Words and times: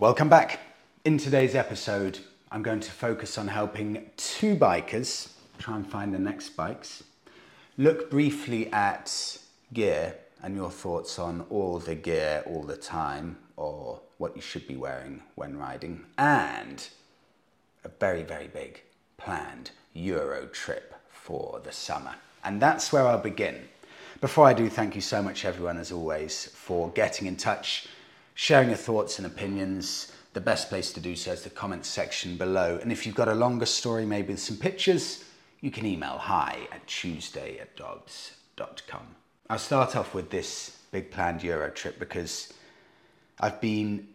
Welcome 0.00 0.28
back. 0.28 0.60
In 1.04 1.18
today's 1.18 1.56
episode, 1.56 2.20
I'm 2.52 2.62
going 2.62 2.78
to 2.78 2.90
focus 2.92 3.36
on 3.36 3.48
helping 3.48 4.08
two 4.16 4.54
bikers 4.54 5.32
try 5.58 5.74
and 5.74 5.84
find 5.84 6.14
the 6.14 6.20
next 6.20 6.50
bikes, 6.50 7.02
look 7.76 8.08
briefly 8.08 8.72
at 8.72 9.38
gear 9.72 10.14
and 10.40 10.54
your 10.54 10.70
thoughts 10.70 11.18
on 11.18 11.46
all 11.50 11.80
the 11.80 11.96
gear 11.96 12.44
all 12.46 12.62
the 12.62 12.76
time 12.76 13.38
or 13.56 13.98
what 14.18 14.36
you 14.36 14.40
should 14.40 14.68
be 14.68 14.76
wearing 14.76 15.20
when 15.34 15.58
riding, 15.58 16.04
and 16.16 16.90
a 17.82 17.88
very, 17.88 18.22
very 18.22 18.46
big 18.46 18.82
planned 19.16 19.72
Euro 19.94 20.46
trip 20.46 20.94
for 21.10 21.60
the 21.64 21.72
summer. 21.72 22.14
And 22.44 22.62
that's 22.62 22.92
where 22.92 23.04
I'll 23.04 23.18
begin. 23.18 23.64
Before 24.20 24.46
I 24.46 24.52
do, 24.52 24.68
thank 24.68 24.94
you 24.94 25.00
so 25.00 25.24
much, 25.24 25.44
everyone, 25.44 25.76
as 25.76 25.90
always, 25.90 26.46
for 26.54 26.88
getting 26.90 27.26
in 27.26 27.34
touch, 27.34 27.88
sharing 28.38 28.68
your 28.68 28.78
thoughts 28.78 29.18
and 29.18 29.26
opinions. 29.26 30.12
The 30.32 30.40
best 30.40 30.68
place 30.68 30.92
to 30.92 31.00
do 31.00 31.16
so 31.16 31.32
is 31.32 31.42
the 31.42 31.50
comments 31.50 31.88
section 31.88 32.36
below. 32.36 32.78
And 32.80 32.92
if 32.92 33.04
you've 33.04 33.16
got 33.16 33.26
a 33.26 33.34
longer 33.34 33.66
story, 33.66 34.06
maybe 34.06 34.28
with 34.28 34.38
some 34.38 34.56
pictures, 34.56 35.24
you 35.60 35.72
can 35.72 35.84
email 35.84 36.18
hi 36.18 36.68
at 36.70 36.86
tuesday 36.86 37.58
at 37.58 37.76
dobbs.com. 37.76 39.08
I'll 39.50 39.58
start 39.58 39.96
off 39.96 40.14
with 40.14 40.30
this 40.30 40.78
big 40.92 41.10
planned 41.10 41.42
Euro 41.42 41.68
trip 41.70 41.98
because 41.98 42.52
I've 43.40 43.60
been 43.60 44.06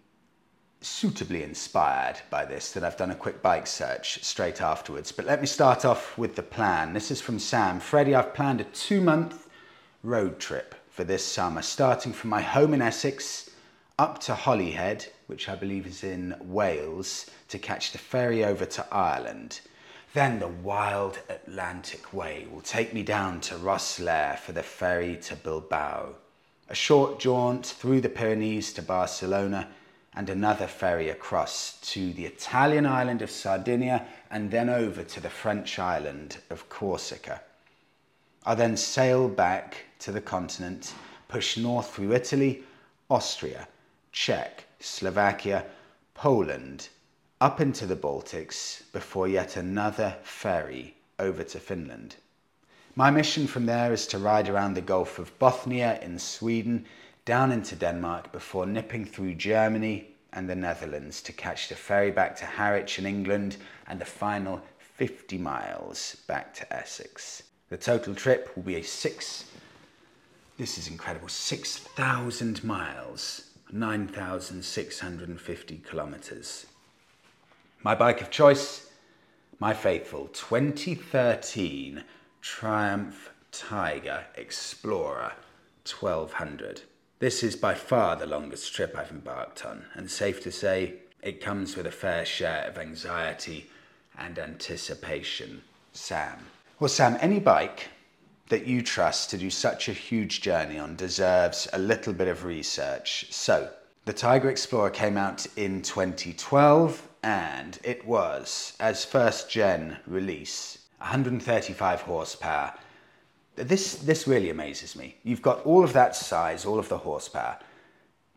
suitably 0.80 1.44
inspired 1.44 2.16
by 2.30 2.46
this 2.46 2.72
that 2.72 2.86
I've 2.86 2.96
done 2.96 3.12
a 3.12 3.16
quick 3.16 3.42
bike 3.42 3.68
search 3.68 4.24
straight 4.24 4.62
afterwards. 4.62 5.12
But 5.12 5.26
let 5.26 5.42
me 5.42 5.48
start 5.48 5.84
off 5.84 6.18
with 6.18 6.38
the 6.38 6.44
plan. 6.44 6.94
This 6.94 7.12
is 7.12 7.20
from 7.20 7.40
Sam. 7.40 7.82
Freddie, 7.82 8.16
I've 8.16 8.34
planned 8.34 8.62
a 8.62 8.66
two 8.66 9.02
month 9.02 9.50
road 10.02 10.40
trip 10.40 10.76
for 10.90 11.04
this 11.04 11.26
summer, 11.26 11.62
starting 11.62 12.14
from 12.14 12.30
my 12.30 12.42
home 12.42 12.74
in 12.74 12.82
Essex 12.82 13.50
up 14.00 14.20
to 14.20 14.34
Holyhead, 14.34 15.06
which 15.28 15.48
I 15.48 15.56
believe 15.56 15.86
is 15.86 16.04
in 16.04 16.36
Wales, 16.42 17.30
to 17.50 17.60
catch 17.60 17.92
the 17.92 18.00
ferry 18.00 18.44
over 18.44 18.66
to 18.66 18.88
Ireland. 18.92 19.62
Then 20.14 20.40
the 20.40 20.48
wild 20.48 21.20
Atlantic 21.30 22.12
way 22.12 22.48
will 22.52 22.62
take 22.62 22.94
me 22.94 23.04
down 23.04 23.40
to 23.42 23.56
Rosslare 23.56 24.40
for 24.40 24.52
the 24.52 24.64
ferry 24.64 25.18
to 25.24 25.36
Bilbao. 25.36 26.16
A 26.70 26.76
short 26.76 27.20
jaunt 27.20 27.68
through 27.68 28.02
the 28.02 28.10
Pyrenees 28.10 28.74
to 28.74 28.82
Barcelona 28.82 29.70
and 30.16 30.30
another 30.30 30.68
ferry 30.68 31.10
across 31.10 31.80
to 31.82 32.14
the 32.14 32.26
Italian 32.26 32.86
island 32.86 33.22
of 33.22 33.30
Sardinia 33.30 34.06
and 34.32 34.50
then 34.50 34.70
over 34.70 35.04
to 35.04 35.20
the 35.20 35.30
French 35.30 35.78
island 35.78 36.38
of 36.50 36.68
Corsica. 36.70 37.42
I 38.46 38.56
then 38.56 38.76
sail 38.76 39.28
back 39.28 39.86
to 40.00 40.12
the 40.12 40.22
continent, 40.22 40.94
push 41.28 41.58
north 41.58 41.94
through 41.94 42.14
Italy, 42.14 42.64
Austria, 43.10 43.68
Czech, 44.14 44.66
Slovakia, 44.80 45.66
Poland, 46.14 46.88
up 47.42 47.60
into 47.60 47.88
the 47.88 47.96
Baltics 47.96 48.84
before 48.94 49.28
yet 49.28 49.58
another 49.58 50.18
ferry 50.22 50.96
over 51.18 51.44
to 51.44 51.60
Finland. 51.60 52.16
My 52.96 53.10
mission 53.10 53.48
from 53.48 53.66
there 53.66 53.92
is 53.92 54.06
to 54.08 54.20
ride 54.20 54.48
around 54.48 54.76
the 54.76 54.82
Gulf 54.82 55.18
of 55.18 55.38
Bothnia 55.40 56.00
in 56.04 56.20
Sweden, 56.20 56.86
down 57.26 57.52
into 57.52 57.76
Denmark 57.76 58.32
before 58.32 58.68
nipping 58.68 59.04
through 59.04 59.34
Germany 59.34 60.14
and 60.32 60.48
the 60.48 60.56
Netherlands 60.56 61.20
to 61.24 61.34
catch 61.34 61.68
the 61.68 61.76
ferry 61.76 62.12
back 62.12 62.36
to 62.36 62.46
Harwich 62.46 63.00
in 63.00 63.08
England 63.08 63.58
and 63.88 64.00
the 64.00 64.06
final 64.06 64.62
50 64.78 65.40
miles 65.40 66.18
back 66.28 66.54
to 66.54 66.72
Essex. 66.72 67.42
The 67.70 67.78
total 67.78 68.14
trip 68.14 68.56
will 68.56 68.64
be 68.64 68.76
a 68.76 68.84
six, 68.84 69.46
this 70.60 70.78
is 70.78 70.88
incredible, 70.88 71.30
6,000 71.30 72.64
miles, 72.64 73.53
9,650 73.74 75.78
kilometers. 75.80 76.68
My 77.82 77.96
bike 77.96 78.22
of 78.22 78.30
choice, 78.30 78.92
my 79.60 79.74
faithful 79.74 80.28
2013 80.28 82.04
Triumph 82.40 83.32
Tiger 83.52 84.26
Explorer 84.36 85.34
1200. 85.90 86.84
This 87.18 87.42
is 87.42 87.56
by 87.56 87.74
far 87.74 88.16
the 88.16 88.28
longest 88.28 88.76
trip 88.76 88.96
I've 88.96 89.10
embarked 89.10 89.66
on, 89.66 89.86
and 89.96 90.12
safe 90.12 90.44
to 90.44 90.52
say, 90.52 90.98
it 91.24 91.42
comes 91.42 91.76
with 91.76 91.88
a 91.88 91.92
fair 91.92 92.26
share 92.26 92.68
of 92.68 92.78
anxiety 92.78 93.72
and 94.16 94.38
anticipation. 94.38 95.64
Sam. 95.94 96.46
Well, 96.80 96.90
Sam, 96.90 97.18
any 97.22 97.40
bike 97.40 97.88
that 98.50 98.68
you 98.68 98.82
trust 98.82 99.30
to 99.30 99.38
do 99.38 99.50
such 99.50 99.88
a 99.88 99.94
huge 99.94 100.42
journey 100.42 100.78
on 100.78 100.96
deserves 100.96 101.68
a 101.74 101.80
little 101.80 102.14
bit 102.14 102.28
of 102.28 102.44
research. 102.44 103.28
So, 103.32 103.70
the 104.06 104.14
Tiger 104.14 104.50
Explorer 104.50 104.90
came 104.90 105.18
out 105.18 105.48
in 105.56 105.82
2012 105.82 107.08
and 107.24 107.80
it 107.84 108.06
was, 108.06 108.76
as 108.80 109.06
first 109.06 109.50
gen 109.50 109.98
release, 110.06 110.78
135 110.98 112.02
horsepower. 112.02 112.74
This, 113.56 113.96
this 113.96 114.28
really 114.28 114.50
amazes 114.50 114.96
me. 114.96 115.16
You've 115.24 115.42
got 115.42 115.66
all 115.66 115.84
of 115.84 115.94
that 115.94 116.16
size, 116.16 116.66
all 116.66 116.80
of 116.80 116.90
the 116.90 116.98
horsepower, 116.98 117.60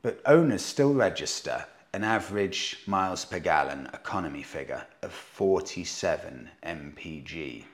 but 0.03 0.21
owners 0.25 0.63
still 0.63 0.95
register 0.95 1.65
an 1.93 2.05
average 2.05 2.83
miles 2.87 3.25
per 3.25 3.39
gallon 3.39 3.89
economy 3.93 4.43
figure 4.43 4.87
of 5.03 5.13
47 5.13 6.49
mpg. 6.65 7.65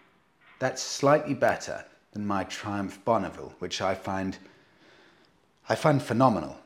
That's 0.60 0.80
slightly 0.80 1.34
better 1.34 1.84
than 2.12 2.26
my 2.26 2.44
Triumph 2.44 3.02
Bonneville, 3.04 3.54
which 3.58 3.80
I 3.80 3.94
find 3.94 4.38
I 5.68 5.74
find 5.74 6.02
phenomenal. 6.02 6.58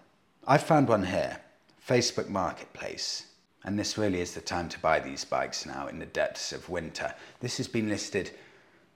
I 0.47 0.59
found 0.59 0.89
one 0.89 1.05
here, 1.05 1.41
Facebook 1.87 2.29
Marketplace, 2.29 3.27
and 3.63 3.79
this 3.79 3.99
really 3.99 4.21
is 4.21 4.33
the 4.33 4.41
time 4.41 4.69
to 4.71 4.79
buy 4.79 5.01
these 5.01 5.25
bikes 5.25 5.67
now 5.67 5.89
in 5.89 5.99
the 5.99 6.07
depths 6.07 6.53
of 6.53 6.69
winter. 6.69 7.15
This 7.41 7.59
has 7.59 7.69
been 7.69 7.89
listed 7.89 8.31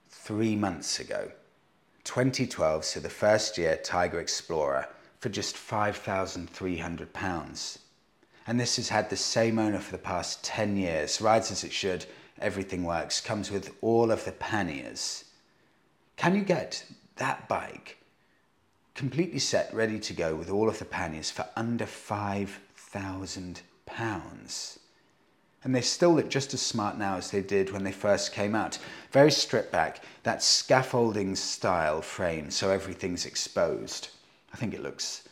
three 0.09 0.55
months 0.55 0.99
ago, 0.99 1.31
2012, 2.03 2.83
so 2.83 2.99
the 2.99 3.09
first 3.09 3.57
year 3.57 3.79
Tiger 3.83 4.19
Explorer, 4.19 4.87
for 5.19 5.29
just 5.29 5.55
£5,300. 5.55 7.77
And 8.47 8.59
this 8.59 8.77
has 8.77 8.89
had 8.89 9.09
the 9.09 9.15
same 9.15 9.59
owner 9.59 9.79
for 9.79 9.91
the 9.91 9.99
past 9.99 10.43
10 10.43 10.77
years, 10.77 11.21
rides 11.21 11.51
as 11.51 11.63
it 11.63 11.71
should, 11.71 12.05
everything 12.39 12.83
works, 12.83 13.21
comes 13.21 13.51
with 13.51 13.75
all 13.81 14.09
of 14.09 14.25
the 14.25 14.31
panniers. 14.31 15.25
Can 16.21 16.35
you 16.35 16.43
get 16.43 16.85
that 17.15 17.47
bike 17.47 17.97
completely 18.93 19.39
set, 19.39 19.73
ready 19.73 19.97
to 20.01 20.13
go 20.13 20.35
with 20.35 20.51
all 20.51 20.69
of 20.69 20.77
the 20.77 20.85
panniers 20.85 21.31
for 21.31 21.47
under 21.55 21.85
£5,000? 21.85 24.77
And 25.63 25.73
they 25.73 25.81
still 25.81 26.13
look 26.13 26.29
just 26.29 26.53
as 26.53 26.61
smart 26.61 26.99
now 26.99 27.17
as 27.17 27.31
they 27.31 27.41
did 27.41 27.71
when 27.71 27.83
they 27.83 27.91
first 27.91 28.33
came 28.33 28.53
out. 28.53 28.77
Very 29.11 29.31
stripped 29.31 29.71
back, 29.71 30.03
that 30.21 30.43
scaffolding 30.43 31.35
style 31.35 32.03
frame, 32.03 32.51
so 32.51 32.69
everything's 32.69 33.25
exposed. 33.25 34.09
I 34.53 34.57
think 34.57 34.75
it 34.75 34.83
looks 34.83 35.27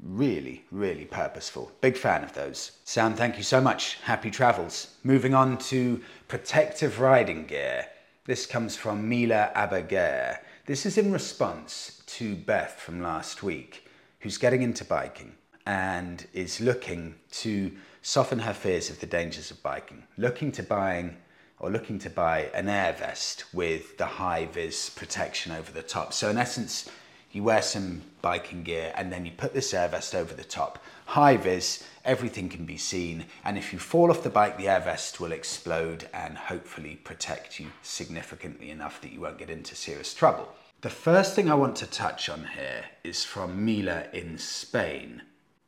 really, 0.00 0.66
really 0.70 1.04
purposeful. 1.04 1.72
Big 1.80 1.96
fan 1.96 2.22
of 2.22 2.32
those. 2.32 2.70
Sam, 2.84 3.14
thank 3.14 3.36
you 3.36 3.42
so 3.42 3.60
much. 3.60 3.94
Happy 4.04 4.30
travels. 4.30 4.94
Moving 5.02 5.34
on 5.34 5.58
to 5.58 6.00
protective 6.28 7.00
riding 7.00 7.44
gear. 7.44 7.88
This 8.28 8.44
comes 8.44 8.76
from 8.76 9.08
Mila 9.08 9.50
Aberger. 9.56 10.36
This 10.66 10.84
is 10.84 10.98
in 10.98 11.12
response 11.12 12.02
to 12.08 12.36
Beth 12.36 12.78
from 12.78 13.00
last 13.00 13.42
week, 13.42 13.88
who's 14.20 14.36
getting 14.36 14.60
into 14.60 14.84
biking 14.84 15.32
and 15.64 16.26
is 16.34 16.60
looking 16.60 17.14
to 17.30 17.72
soften 18.02 18.40
her 18.40 18.52
fears 18.52 18.90
of 18.90 19.00
the 19.00 19.06
dangers 19.06 19.50
of 19.50 19.62
biking, 19.62 20.02
looking 20.18 20.52
to 20.52 20.62
buying 20.62 21.16
or 21.58 21.70
looking 21.70 21.98
to 22.00 22.10
buy 22.10 22.50
an 22.52 22.68
air 22.68 22.92
vest 22.92 23.46
with 23.54 23.96
the 23.96 24.04
high 24.04 24.44
vis 24.44 24.90
protection 24.90 25.50
over 25.50 25.72
the 25.72 25.80
top. 25.82 26.12
So 26.12 26.28
in 26.28 26.36
essence, 26.36 26.90
you 27.32 27.42
wear 27.42 27.62
some 27.62 28.02
biking 28.22 28.62
gear 28.62 28.92
and 28.96 29.12
then 29.12 29.26
you 29.26 29.32
put 29.32 29.54
this 29.54 29.74
air 29.74 29.88
vest 29.88 30.14
over 30.14 30.34
the 30.34 30.44
top. 30.44 30.82
High 31.06 31.36
vis, 31.36 31.84
everything 32.04 32.48
can 32.48 32.64
be 32.64 32.76
seen, 32.76 33.26
and 33.44 33.56
if 33.56 33.72
you 33.72 33.78
fall 33.78 34.10
off 34.10 34.22
the 34.22 34.30
bike, 34.30 34.58
the 34.58 34.68
air 34.68 34.80
vest 34.80 35.20
will 35.20 35.32
explode 35.32 36.08
and 36.12 36.36
hopefully 36.36 36.96
protect 36.96 37.58
you 37.58 37.66
significantly 37.82 38.70
enough 38.70 39.00
that 39.00 39.12
you 39.12 39.20
won't 39.20 39.38
get 39.38 39.50
into 39.50 39.74
serious 39.74 40.12
trouble. 40.14 40.48
The 40.80 40.90
first 40.90 41.34
thing 41.34 41.50
I 41.50 41.54
want 41.54 41.76
to 41.76 41.86
touch 41.86 42.28
on 42.28 42.46
here 42.54 42.84
is 43.02 43.24
from 43.24 43.64
Mila 43.64 44.04
in 44.12 44.38
Spain 44.38 45.22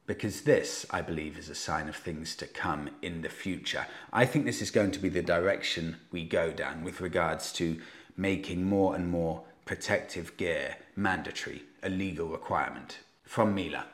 because 0.07 0.41
this, 0.43 0.85
I 0.91 1.03
believe, 1.03 1.39
is 1.39 1.49
a 1.49 1.55
sign 1.55 1.89
of 1.89 1.95
things 1.95 2.35
to 2.37 2.47
come 2.47 2.91
in 3.01 3.23
the 3.23 3.29
future. 3.29 3.87
I 4.13 4.27
think 4.27 4.45
this 4.45 4.61
is 4.61 4.71
going 4.71 4.91
to 4.93 4.99
be 4.99 5.09
the 5.09 5.23
direction 5.23 5.97
we 6.11 6.25
go 6.25 6.51
down 6.51 6.83
with 6.83 7.01
regards 7.01 7.53
to 7.55 7.81
making 8.17 8.65
more 8.65 8.95
and 8.95 9.09
more 9.09 9.45
protective 9.71 10.37
gear 10.37 10.77
mandatory, 10.97 11.63
a 11.85 11.89
legal 11.89 12.27
requirement. 12.27 12.99
From 13.23 13.55
Mila. 13.55 13.85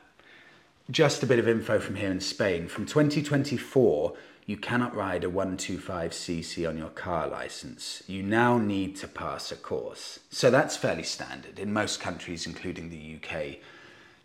Just 0.89 1.21
a 1.21 1.27
bit 1.27 1.37
of 1.37 1.47
info 1.47 1.79
from 1.79 1.97
here 1.97 2.09
in 2.09 2.19
Spain. 2.19 2.67
From 2.67 2.87
2024, 2.87 4.15
you 4.47 4.57
cannot 4.57 4.95
ride 4.95 5.23
a 5.23 5.29
125cc 5.29 6.67
on 6.67 6.79
your 6.79 6.89
car 6.89 7.27
license. 7.27 8.01
You 8.07 8.23
now 8.23 8.57
need 8.57 8.95
to 8.95 9.07
pass 9.07 9.51
a 9.51 9.55
course. 9.55 10.19
So 10.31 10.49
that's 10.49 10.75
fairly 10.75 11.03
standard. 11.03 11.59
In 11.59 11.71
most 11.71 11.99
countries, 11.99 12.47
including 12.47 12.89
the 12.89 13.17
UK, 13.17 13.57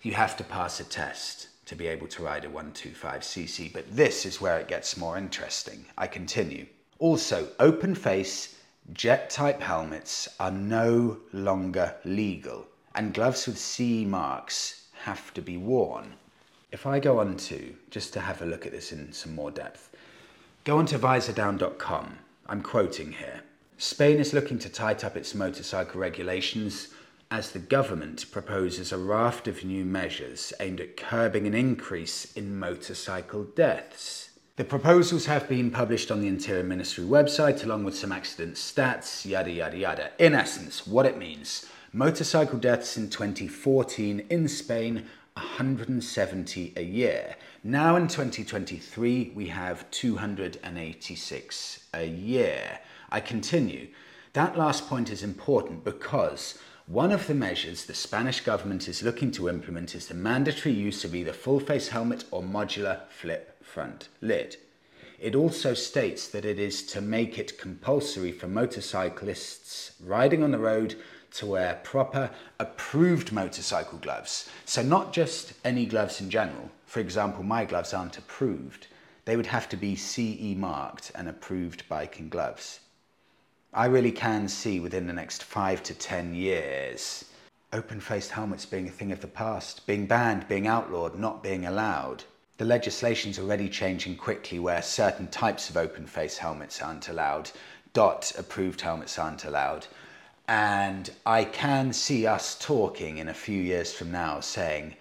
you 0.01 0.13
have 0.15 0.39
to 0.39 0.45
pass 0.45 0.81
a 0.81 0.85
test 0.85 1.49
to 1.67 1.75
be 1.75 1.87
able 1.87 2.07
to 2.07 2.23
ride 2.23 2.47
a 2.47 2.49
125cc, 2.49 3.75
but 3.75 3.95
this 3.95 4.25
is 4.25 4.41
where 4.41 4.59
it 4.59 4.69
gets 4.69 4.97
more 4.97 5.19
interesting. 5.19 5.85
I 5.99 6.07
continue. 6.07 6.65
Also, 6.99 7.49
open 7.61 7.95
face 7.95 8.52
jet 8.93 9.31
type 9.31 9.61
helmets 9.61 10.29
are 10.41 10.51
no 10.51 11.19
longer 11.33 11.95
legal, 12.05 12.67
and 12.95 13.15
gloves 13.15 13.47
with 13.47 13.59
CE 13.59 14.05
marks 14.07 14.87
have 15.05 15.33
to 15.35 15.41
be 15.41 15.57
worn. 15.57 16.15
If 16.71 16.87
I 16.87 17.01
go 17.01 17.21
on 17.21 17.37
to, 17.37 17.75
just 17.91 18.13
to 18.15 18.21
have 18.21 18.43
a 18.43 18.47
look 18.47 18.67
at 18.67 18.73
this 18.73 18.93
in 18.93 19.13
some 19.13 19.35
more 19.35 19.51
depth, 19.51 19.91
go 20.65 20.79
on 20.79 20.87
to 20.87 20.99
visordown.com. 20.99 22.19
I'm 22.47 22.63
quoting 22.63 23.13
here. 23.13 23.43
Spain 23.79 24.19
is 24.19 24.33
looking 24.33 24.59
to 24.61 24.69
tighten 24.69 25.07
up 25.07 25.17
its 25.17 25.35
motorcycle 25.35 26.01
regulations 26.01 26.89
as 27.31 27.53
the 27.53 27.59
government 27.59 28.31
proposes 28.31 28.93
a 28.93 28.99
raft 28.99 29.49
of 29.49 29.65
new 29.65 29.85
measures 29.85 30.53
aimed 30.61 30.81
at 30.81 30.97
curbing 30.97 31.47
an 31.47 31.55
increase 31.55 32.33
in 32.35 32.59
motorcycle 32.59 33.45
deaths. 33.45 34.32
The 34.57 34.65
proposals 34.65 35.25
have 35.25 35.49
been 35.49 35.71
published 35.71 36.11
on 36.11 36.21
the 36.21 36.29
Interior 36.29 36.63
Ministry 36.63 37.05
website 37.05 37.65
along 37.65 37.85
with 37.85 37.97
some 37.97 38.13
accident 38.13 38.57
stats, 38.57 39.25
yada 39.25 39.51
yada 39.51 39.79
yada. 39.79 40.11
In 40.19 40.35
essence, 40.35 40.87
what 40.87 41.07
it 41.07 41.17
means 41.17 41.65
motorcycle 41.91 42.59
deaths 42.59 42.99
in 42.99 43.09
2014 43.09 44.27
in 44.29 44.49
Spain 44.49 45.07
170 45.33 46.75
a 46.77 46.83
year. 46.83 47.37
Now 47.65 47.97
in 47.97 48.09
2023, 48.09 49.33
we 49.35 49.47
have 49.47 49.91
286 49.91 51.87
a 51.95 52.05
year. 52.05 52.81
I 53.11 53.21
continue. 53.21 53.89
That 54.35 54.59
last 54.59 54.87
point 54.87 55.09
is 55.09 55.23
important 55.23 55.83
because 55.83 56.59
one 56.87 57.11
of 57.11 57.27
the 57.27 57.33
measures 57.33 57.87
the 57.87 57.95
Spanish 57.95 58.43
government 58.43 58.87
is 58.87 59.03
looking 59.03 59.31
to 59.31 59.49
implement 59.49 59.95
is 59.95 60.09
the 60.09 60.15
mandatory 60.15 60.75
use 60.75 61.05
of 61.05 61.15
either 61.15 61.33
full 61.33 61.59
face 61.59 61.89
helmet 61.89 62.27
or 62.31 62.43
modular 62.43 63.09
flip 63.09 63.52
front 63.73 64.09
lid. 64.21 64.57
It 65.19 65.35
also 65.35 65.73
states 65.73 66.29
that 66.29 66.45
it 66.45 66.59
is 66.59 66.83
to 66.89 67.01
make 67.01 67.39
it 67.39 67.59
compulsory 67.59 68.33
for 68.33 68.47
motorcyclists 68.47 69.93
riding 70.05 70.43
on 70.43 70.51
the 70.51 70.59
road 70.59 70.95
to 71.35 71.47
wear 71.47 71.81
proper 71.83 72.31
approved 72.59 73.33
motorcycle 73.33 73.99
gloves. 73.99 74.51
So, 74.67 74.83
not 74.83 75.15
just 75.15 75.55
any 75.65 75.87
gloves 75.87 76.21
in 76.21 76.29
general. 76.29 76.71
For 76.85 77.01
example, 77.01 77.45
my 77.45 77.65
gloves 77.65 77.95
aren't 77.95 78.19
approved, 78.19 78.89
they 79.25 79.37
would 79.37 79.47
have 79.47 79.69
to 79.71 79.77
be 79.77 79.97
CE 79.97 80.55
marked 80.57 81.11
and 81.15 81.27
approved 81.29 81.89
biking 81.89 82.29
gloves. 82.29 82.81
I 83.73 83.87
really 83.87 84.13
can 84.13 84.49
see 84.49 84.81
within 84.81 85.07
the 85.07 85.15
next 85.15 85.45
five 85.45 85.83
to 85.85 85.95
ten 85.95 86.35
years 86.35 87.25
open 87.73 88.01
faced 88.01 88.33
helmets 88.33 88.67
being 88.67 88.87
a 88.87 88.91
thing 88.91 89.13
of 89.13 89.21
the 89.21 89.27
past, 89.27 89.87
being 89.87 90.07
banned, 90.07 90.47
being 90.47 90.67
outlawed, 90.67 91.19
not 91.19 91.43
being 91.43 91.65
allowed. 91.65 92.25
The 92.59 92.65
legislation's 92.65 93.39
already 93.39 93.69
changing 93.69 94.17
quickly 94.17 94.59
where 94.59 94.83
certain 94.83 95.29
types 95.29 95.71
of 95.71 95.77
open 95.77 96.07
face 96.07 96.39
helmets 96.39 96.81
aren't 96.83 97.09
allowed, 97.09 97.51
dot 97.93 98.33
approved 98.39 98.81
helmets 98.81 99.19
aren't 99.19 99.45
allowed. 99.45 99.87
And 100.49 101.11
I 101.25 101.45
can 101.45 101.93
see 101.93 102.27
us 102.27 102.59
talking 102.59 103.19
in 103.19 103.29
a 103.29 103.35
few 103.35 103.61
years 103.61 103.93
from 103.93 104.11
now 104.13 104.41
saying, 104.41 104.97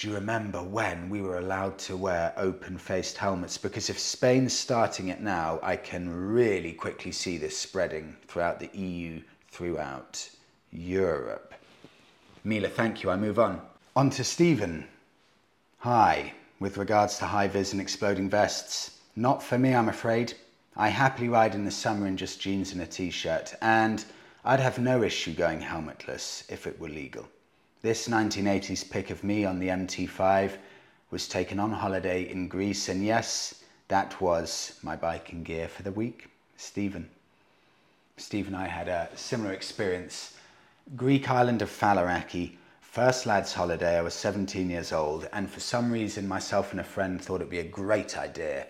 do 0.00 0.08
you 0.08 0.14
remember 0.14 0.62
when 0.62 1.10
we 1.10 1.20
were 1.20 1.38
allowed 1.38 1.78
to 1.80 1.94
wear 1.94 2.32
open 2.38 2.78
faced 2.78 3.18
helmets? 3.18 3.58
Because 3.58 3.90
if 3.90 3.98
Spain's 3.98 4.56
starting 4.56 5.08
it 5.08 5.20
now, 5.20 5.60
I 5.62 5.76
can 5.76 6.08
really 6.08 6.72
quickly 6.72 7.12
see 7.12 7.36
this 7.36 7.56
spreading 7.56 8.16
throughout 8.26 8.58
the 8.60 8.70
EU, 8.72 9.20
throughout 9.50 10.26
Europe. 10.72 11.52
Mila, 12.44 12.68
thank 12.68 13.02
you. 13.02 13.10
I 13.10 13.16
move 13.16 13.38
on. 13.38 13.60
On 13.94 14.08
to 14.08 14.24
Stephen. 14.24 14.86
Hi. 15.80 16.32
With 16.60 16.76
regards 16.76 17.16
to 17.18 17.24
high 17.24 17.48
vis 17.48 17.72
and 17.72 17.80
exploding 17.80 18.28
vests, 18.28 18.98
not 19.16 19.42
for 19.42 19.58
me, 19.58 19.74
I'm 19.74 19.88
afraid. 19.88 20.34
I 20.76 20.90
happily 20.90 21.30
ride 21.30 21.54
in 21.54 21.64
the 21.64 21.70
summer 21.70 22.06
in 22.06 22.18
just 22.18 22.38
jeans 22.38 22.72
and 22.72 22.82
a 22.82 22.86
t 22.86 23.10
shirt, 23.10 23.54
and 23.62 24.04
I'd 24.44 24.60
have 24.60 24.78
no 24.78 25.02
issue 25.02 25.32
going 25.32 25.62
helmetless 25.62 26.44
if 26.50 26.66
it 26.66 26.78
were 26.78 26.90
legal. 26.90 27.26
This 27.80 28.08
1980s 28.08 28.90
pic 28.90 29.08
of 29.08 29.24
me 29.24 29.46
on 29.46 29.58
the 29.58 29.68
MT5 29.68 30.58
was 31.10 31.26
taken 31.26 31.58
on 31.58 31.72
holiday 31.72 32.30
in 32.30 32.46
Greece, 32.46 32.90
and 32.90 33.02
yes, 33.02 33.64
that 33.88 34.20
was 34.20 34.78
my 34.82 34.96
biking 34.96 35.42
gear 35.42 35.66
for 35.66 35.82
the 35.82 35.92
week. 35.92 36.28
Stephen. 36.58 37.08
Steve 38.18 38.48
and 38.48 38.56
I 38.56 38.66
had 38.66 38.86
a 38.86 39.08
similar 39.14 39.54
experience. 39.54 40.36
Greek 40.94 41.30
island 41.30 41.62
of 41.62 41.70
Faliraki, 41.70 42.58
first 42.90 43.24
lads' 43.24 43.52
holiday. 43.52 43.96
I 43.98 44.02
was 44.02 44.14
17 44.14 44.68
years 44.68 44.92
old, 44.92 45.28
and 45.32 45.48
for 45.48 45.60
some 45.60 45.92
reason, 45.92 46.26
myself 46.26 46.72
and 46.72 46.80
a 46.80 46.84
friend 46.84 47.22
thought 47.22 47.36
it'd 47.36 47.48
be 47.48 47.60
a 47.60 47.64
great 47.64 48.18
idea 48.18 48.66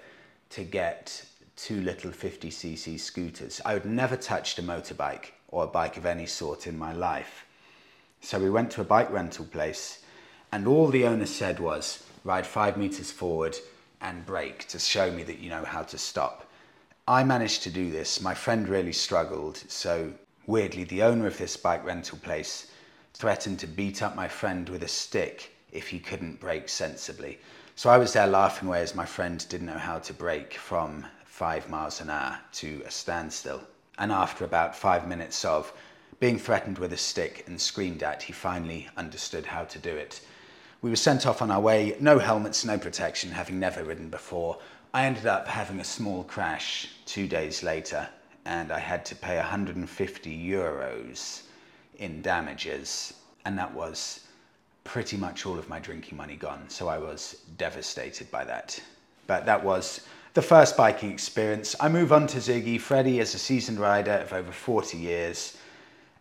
to 0.51 0.63
get 0.63 1.25
two 1.57 1.81
little 1.81 2.11
50cc 2.11 3.01
scooters. 3.01 3.63
I 3.65 3.73
would 3.73 3.87
never 3.87 4.17
touched 4.17 4.59
a 4.59 4.63
motorbike 4.63 5.31
or 5.49 5.65
a 5.65 5.69
bike 5.69 5.97
of 5.97 6.05
any 6.05 6.27
sort 6.27 6.67
in 6.67 6.79
my 6.79 6.93
life. 6.93 7.47
So 8.21 8.39
we 8.39 8.51
went 8.51 8.71
to 8.73 8.83
a 8.83 8.85
bike 8.85 9.11
rental 9.11 9.47
place, 9.47 10.05
and 10.53 10.67
all 10.67 10.89
the 10.89 11.07
owner 11.07 11.25
said 11.25 11.59
was 11.59 12.05
ride 12.23 12.47
five 12.47 12.77
meters 12.77 13.11
forward 13.11 13.57
and 14.03 14.27
brake 14.27 14.69
to 14.69 14.79
show 14.79 15.11
me 15.11 15.23
that 15.23 15.39
you 15.39 15.49
know 15.49 15.65
how 15.65 15.83
to 15.85 15.97
stop. 15.97 16.47
I 17.09 17.25
managed 17.25 17.63
to 17.63 17.71
do 17.71 17.91
this. 17.91 18.21
My 18.21 18.35
friend 18.35 18.69
really 18.69 18.93
struggled. 18.93 19.57
So, 19.69 20.13
weirdly, 20.47 20.85
the 20.85 21.05
owner 21.05 21.27
of 21.27 21.39
this 21.39 21.57
bike 21.57 21.87
rental 21.87 22.19
place 22.19 22.70
threatened 23.15 23.59
to 23.59 23.67
beat 23.67 24.03
up 24.03 24.17
my 24.17 24.29
friend 24.29 24.69
with 24.69 24.83
a 24.83 24.89
stick 24.89 25.55
if 25.73 25.89
he 25.89 25.99
couldn't 25.99 26.41
brake 26.41 26.69
sensibly. 26.69 27.39
So 27.77 27.91
I 27.91 27.99
was 27.99 28.13
there 28.13 28.27
laughing 28.27 28.69
away 28.69 28.83
as 28.83 28.95
my 28.95 29.07
friend 29.07 29.45
didn't 29.49 29.67
know 29.67 29.79
how 29.79 29.99
to 30.01 30.13
brake 30.13 30.55
from 30.55 31.07
five 31.25 31.69
miles 31.69 32.01
an 32.01 32.11
hour 32.11 32.39
to 32.53 32.83
a 32.85 32.91
standstill. 32.91 33.63
And 33.99 34.13
after 34.13 34.45
about 34.45 34.77
five 34.77 35.07
minutes 35.09 35.45
of 35.45 35.73
being 36.19 36.39
threatened 36.39 36.79
with 36.79 36.93
a 36.93 36.99
stick 36.99 37.45
and 37.47 37.61
screamed 37.61 38.03
at, 38.03 38.23
he 38.23 38.33
finally 38.33 38.89
understood 38.97 39.47
how 39.47 39.65
to 39.65 39.79
do 39.79 39.97
it. 39.97 40.21
We 40.83 40.91
were 40.91 40.97
sent 40.97 41.27
off 41.27 41.43
on 41.43 41.51
our 41.51 41.61
way, 41.61 41.97
no 42.01 42.19
helmets, 42.19 42.65
no 42.65 42.79
protection, 42.79 43.31
having 43.31 43.59
never 43.59 43.85
ridden 43.85 44.11
before. 44.11 44.59
I 44.93 45.07
ended 45.07 45.27
up 45.27 45.47
having 45.47 45.81
a 45.81 45.85
small 45.85 46.25
crash 46.25 46.89
two 47.07 47.29
days 47.29 47.63
later, 47.63 48.09
and 48.45 48.73
I 48.73 48.79
had 48.79 49.05
to 49.07 49.15
pay 49.15 49.37
150 49.37 50.49
euros 50.49 51.43
in 52.01 52.21
damages, 52.21 53.15
and 53.45 53.57
that 53.57 53.73
was 53.73 54.27
pretty 54.83 55.17
much 55.17 55.47
all 55.47 55.59
of 55.59 55.69
my 55.69 55.79
drinking 55.79 56.19
money 56.19 56.35
gone, 56.35 56.65
so 56.69 56.89
I 56.89 56.99
was 56.99 57.43
devastated 57.57 58.31
by 58.31 58.45
that. 58.45 58.83
But 59.29 59.47
that 59.47 59.63
was 59.63 60.01
the 60.35 60.43
first 60.43 60.77
biking 60.77 61.13
experience. 61.13 61.77
I 61.79 61.89
move 61.89 62.13
on 62.13 62.27
to 62.29 62.39
Ziggy. 62.39 62.81
Freddie 62.81 63.21
is 63.21 63.35
a 63.35 63.39
seasoned 63.39 63.79
rider 63.79 64.15
of 64.15 64.33
over 64.33 64.51
40 64.51 64.99
years 64.99 65.57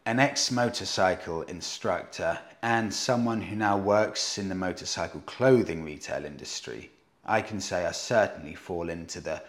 an 0.05 0.19
ex 0.19 0.49
motorcycle 0.49 1.43
instructor, 1.43 2.39
and 2.63 2.91
someone 2.91 3.41
who 3.41 3.55
now 3.55 3.77
works 3.77 4.39
in 4.39 4.49
the 4.49 4.55
motorcycle 4.55 5.21
clothing 5.27 5.83
retail 5.83 6.25
industry, 6.25 6.89
I 7.25 7.41
can 7.43 7.61
say 7.61 7.85
I 7.85 7.91
certainly 7.91 8.55
fall 8.55 8.89
into 8.89 9.21
the 9.21 9.43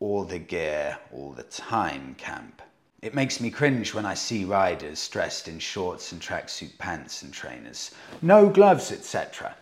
all 0.00 0.24
the 0.24 0.40
gear, 0.40 0.98
all 1.12 1.30
the 1.30 1.44
time 1.44 2.16
camp. 2.18 2.62
It 3.06 3.14
makes 3.14 3.38
me 3.40 3.52
cringe 3.52 3.94
when 3.94 4.04
I 4.04 4.14
see 4.14 4.44
riders 4.44 5.06
dressed 5.06 5.46
in 5.46 5.60
shorts 5.60 6.10
and 6.10 6.20
tracksuit 6.20 6.76
pants 6.76 7.22
and 7.22 7.32
trainers, 7.32 7.92
no 8.20 8.48
gloves, 8.48 8.90
etc. 8.90 9.54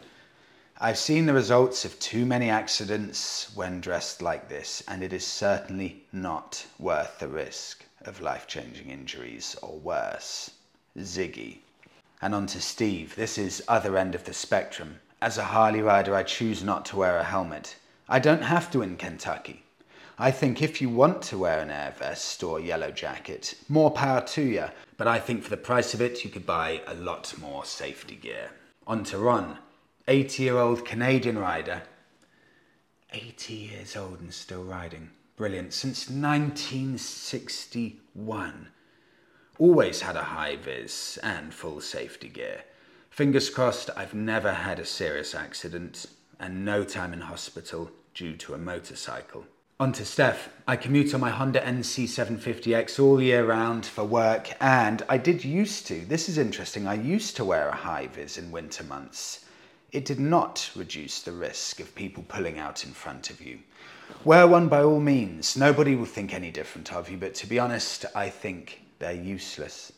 I've 0.80 0.96
seen 0.96 1.26
the 1.26 1.34
results 1.34 1.84
of 1.84 2.00
too 2.00 2.24
many 2.24 2.48
accidents 2.48 3.54
when 3.54 3.82
dressed 3.82 4.22
like 4.22 4.48
this, 4.48 4.82
and 4.88 5.02
it 5.02 5.12
is 5.12 5.26
certainly 5.26 6.06
not 6.10 6.64
worth 6.78 7.18
the 7.18 7.28
risk 7.28 7.84
of 8.00 8.22
life 8.22 8.46
changing 8.46 8.88
injuries 8.88 9.56
or 9.60 9.78
worse. 9.78 10.52
Ziggy. 10.96 11.58
And 12.22 12.34
on 12.34 12.46
to 12.46 12.62
Steve. 12.62 13.14
This 13.14 13.36
is 13.36 13.62
other 13.68 13.98
end 13.98 14.14
of 14.14 14.24
the 14.24 14.32
spectrum. 14.32 15.00
As 15.20 15.36
a 15.36 15.44
Harley 15.44 15.82
rider, 15.82 16.14
I 16.14 16.22
choose 16.22 16.64
not 16.64 16.86
to 16.86 16.96
wear 16.96 17.18
a 17.18 17.24
helmet. 17.24 17.76
I 18.08 18.20
don't 18.20 18.44
have 18.44 18.70
to 18.70 18.80
in 18.80 18.96
Kentucky. 18.96 19.63
I 20.16 20.30
think 20.30 20.62
if 20.62 20.80
you 20.80 20.88
want 20.88 21.22
to 21.22 21.38
wear 21.38 21.58
an 21.58 21.70
air 21.70 21.92
vest 21.98 22.44
or 22.44 22.60
yellow 22.60 22.92
jacket, 22.92 23.56
more 23.68 23.90
power 23.90 24.20
to 24.20 24.42
you. 24.42 24.66
But 24.96 25.08
I 25.08 25.18
think 25.18 25.42
for 25.42 25.50
the 25.50 25.56
price 25.56 25.92
of 25.92 26.00
it, 26.00 26.22
you 26.22 26.30
could 26.30 26.46
buy 26.46 26.82
a 26.86 26.94
lot 26.94 27.34
more 27.40 27.64
safety 27.64 28.14
gear. 28.14 28.50
On 28.86 29.02
to 29.04 29.18
Ron, 29.18 29.58
80 30.06 30.42
year 30.42 30.56
old 30.56 30.84
Canadian 30.84 31.36
rider. 31.36 31.82
80 33.12 33.54
years 33.54 33.96
old 33.96 34.20
and 34.20 34.32
still 34.32 34.62
riding. 34.62 35.10
Brilliant. 35.36 35.72
Since 35.72 36.08
1961. 36.08 38.68
Always 39.58 40.00
had 40.00 40.16
a 40.16 40.22
high 40.22 40.56
vis 40.56 41.18
and 41.24 41.52
full 41.52 41.80
safety 41.80 42.28
gear. 42.28 42.62
Fingers 43.10 43.50
crossed, 43.50 43.90
I've 43.96 44.14
never 44.14 44.52
had 44.52 44.78
a 44.78 44.84
serious 44.84 45.34
accident 45.34 46.06
and 46.38 46.64
no 46.64 46.84
time 46.84 47.12
in 47.12 47.20
hospital 47.20 47.90
due 48.14 48.36
to 48.36 48.54
a 48.54 48.58
motorcycle. 48.58 49.44
On 49.80 49.92
to 49.92 50.04
Steph. 50.04 50.50
I 50.68 50.76
commute 50.76 51.14
on 51.14 51.20
my 51.20 51.30
Honda 51.30 51.60
NC750X 51.60 52.98
all 52.98 53.20
year 53.20 53.44
round 53.44 53.84
for 53.84 54.04
work, 54.04 54.50
and 54.60 55.02
I 55.08 55.18
did 55.18 55.44
used 55.44 55.86
to, 55.88 56.04
this 56.06 56.28
is 56.28 56.38
interesting, 56.38 56.86
I 56.86 56.94
used 56.94 57.36
to 57.36 57.44
wear 57.44 57.68
a 57.68 57.74
high 57.74 58.06
vis 58.06 58.38
in 58.38 58.52
winter 58.52 58.84
months 58.84 59.44
it 59.94 60.04
did 60.04 60.18
not 60.18 60.68
reduce 60.74 61.22
the 61.22 61.30
risk 61.30 61.78
of 61.78 61.94
people 61.94 62.24
pulling 62.26 62.58
out 62.58 62.84
in 62.84 62.90
front 62.90 63.30
of 63.30 63.40
you. 63.40 63.60
Wear 64.24 64.48
one 64.48 64.66
by 64.66 64.82
all 64.82 64.98
means. 64.98 65.56
Nobody 65.56 65.94
will 65.94 66.04
think 66.04 66.34
any 66.34 66.50
different 66.50 66.92
of 66.92 67.08
you, 67.08 67.16
but 67.16 67.32
to 67.36 67.46
be 67.46 67.60
honest, 67.60 68.04
I 68.12 68.28
think 68.28 68.82
they're 68.98 69.12
useless. 69.12 69.92